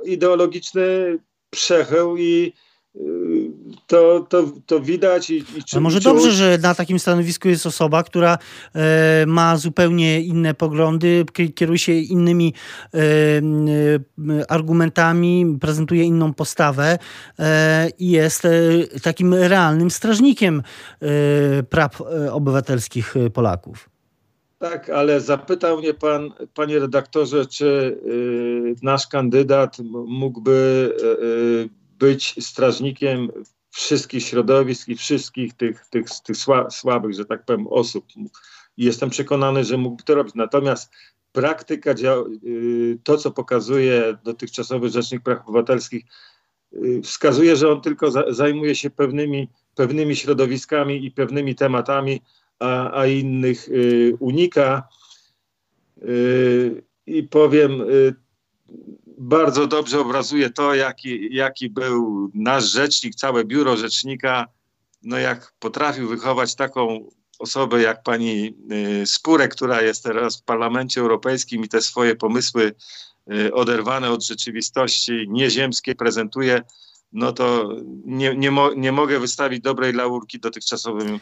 ideologiczny 0.03 1.17
przechył 1.49 2.17
i, 2.17 2.53
to, 3.87 4.25
to, 4.29 4.51
to 4.65 4.79
widać. 4.79 5.29
I, 5.29 5.37
i 5.37 5.43
A 5.75 5.79
może 5.79 5.99
dobrze, 5.99 6.31
że 6.31 6.57
na 6.61 6.75
takim 6.75 6.99
stanowisku 6.99 7.47
jest 7.47 7.65
osoba, 7.65 8.03
która 8.03 8.37
e, 8.75 9.25
ma 9.27 9.57
zupełnie 9.57 10.21
inne 10.21 10.53
poglądy, 10.53 11.25
kieruje 11.55 11.79
się 11.79 11.93
innymi 11.93 12.53
e, 12.93 12.97
e, 12.99 14.51
argumentami, 14.51 15.57
prezentuje 15.61 16.03
inną 16.03 16.33
postawę 16.33 16.99
e, 17.39 17.89
i 17.99 18.09
jest 18.09 18.45
e, 18.45 18.49
takim 19.03 19.33
realnym 19.33 19.91
strażnikiem 19.91 20.63
e, 21.01 21.63
praw 21.63 22.01
obywatelskich 22.31 23.15
Polaków. 23.33 23.89
Tak, 24.59 24.89
ale 24.89 25.21
zapytał 25.21 25.77
mnie 25.77 25.93
pan, 25.93 26.31
panie 26.53 26.79
redaktorze, 26.79 27.45
czy 27.45 27.97
nasz 28.81 29.07
kandydat 29.07 29.77
mógłby 30.07 30.91
być 31.99 32.35
strażnikiem 32.45 33.29
wszystkich 33.77 34.23
środowisk 34.23 34.87
i 34.87 34.95
wszystkich 34.95 35.53
tych, 35.53 35.85
tych, 35.85 36.05
tych 36.23 36.37
słabych, 36.69 37.13
że 37.13 37.25
tak 37.25 37.45
powiem, 37.45 37.67
osób. 37.67 38.05
I 38.77 38.85
jestem 38.85 39.09
przekonany, 39.09 39.63
że 39.63 39.77
mógłby 39.77 40.03
to 40.03 40.15
robić. 40.15 40.35
Natomiast 40.35 40.91
praktyka, 41.31 41.91
y, 42.45 42.97
to 43.03 43.17
co 43.17 43.31
pokazuje 43.31 44.17
dotychczasowy 44.23 44.89
Rzecznik 44.89 45.23
Praw 45.23 45.47
Obywatelskich, 45.47 46.05
y, 46.73 47.01
wskazuje, 47.03 47.55
że 47.55 47.71
on 47.71 47.81
tylko 47.81 48.33
zajmuje 48.33 48.75
się 48.75 48.89
pewnymi, 48.89 49.49
pewnymi 49.75 50.15
środowiskami 50.15 51.05
i 51.05 51.11
pewnymi 51.11 51.55
tematami, 51.55 52.21
a, 52.59 52.99
a 52.99 53.05
innych 53.05 53.69
y, 53.69 54.13
unika. 54.19 54.87
I 57.05 57.23
powiem, 57.23 57.83
bardzo 59.17 59.67
dobrze 59.67 59.99
obrazuje 59.99 60.49
to, 60.49 60.75
jaki, 60.75 61.35
jaki 61.35 61.69
był 61.69 62.29
nasz 62.33 62.63
rzecznik, 62.63 63.15
całe 63.15 63.45
biuro 63.45 63.77
rzecznika, 63.77 64.47
no 65.03 65.17
jak 65.17 65.53
potrafił 65.59 66.07
wychować 66.07 66.55
taką 66.55 67.09
osobę 67.39 67.81
jak 67.81 68.03
pani 68.03 68.53
y, 69.01 69.05
Spurek, 69.05 69.55
która 69.55 69.81
jest 69.81 70.03
teraz 70.03 70.41
w 70.41 70.43
Parlamencie 70.43 71.01
Europejskim 71.01 71.63
i 71.63 71.67
te 71.67 71.81
swoje 71.81 72.15
pomysły 72.15 72.75
y, 73.33 73.53
oderwane 73.53 74.11
od 74.11 74.23
rzeczywistości, 74.23 75.25
nieziemskie 75.29 75.95
prezentuje, 75.95 76.61
no 77.11 77.31
to 77.31 77.75
nie, 78.05 78.35
nie, 78.35 78.51
mo, 78.51 78.73
nie 78.73 78.91
mogę 78.91 79.19
wystawić 79.19 79.61
dobrej 79.61 79.93
laurki 79.93 80.39
dotychczasowemu, 80.39 81.19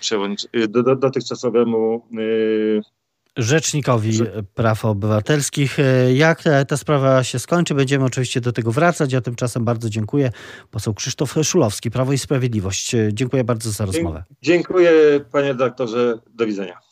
y, 0.55 0.67
do, 0.67 0.83
do, 0.83 0.95
dotychczasowemu 0.95 2.07
yy, 2.11 2.81
Rzecznikowi 3.37 4.19
Praw 4.53 4.85
Obywatelskich. 4.85 5.77
Jak 6.13 6.43
ta 6.67 6.77
sprawa 6.77 7.23
się 7.23 7.39
skończy, 7.39 7.75
będziemy 7.75 8.05
oczywiście 8.05 8.41
do 8.41 8.51
tego 8.51 8.71
wracać, 8.71 9.13
a 9.13 9.21
tymczasem 9.21 9.65
bardzo 9.65 9.89
dziękuję. 9.89 10.31
Poseł 10.71 10.93
Krzysztof 10.93 11.35
Szulowski, 11.43 11.91
Prawo 11.91 12.13
i 12.13 12.17
Sprawiedliwość. 12.17 12.95
Dziękuję 13.13 13.43
bardzo 13.43 13.71
za 13.71 13.85
rozmowę. 13.85 14.23
Dziękuję 14.41 14.91
panie 15.31 15.55
doktorze. 15.55 16.19
Do 16.33 16.45
widzenia. 16.45 16.84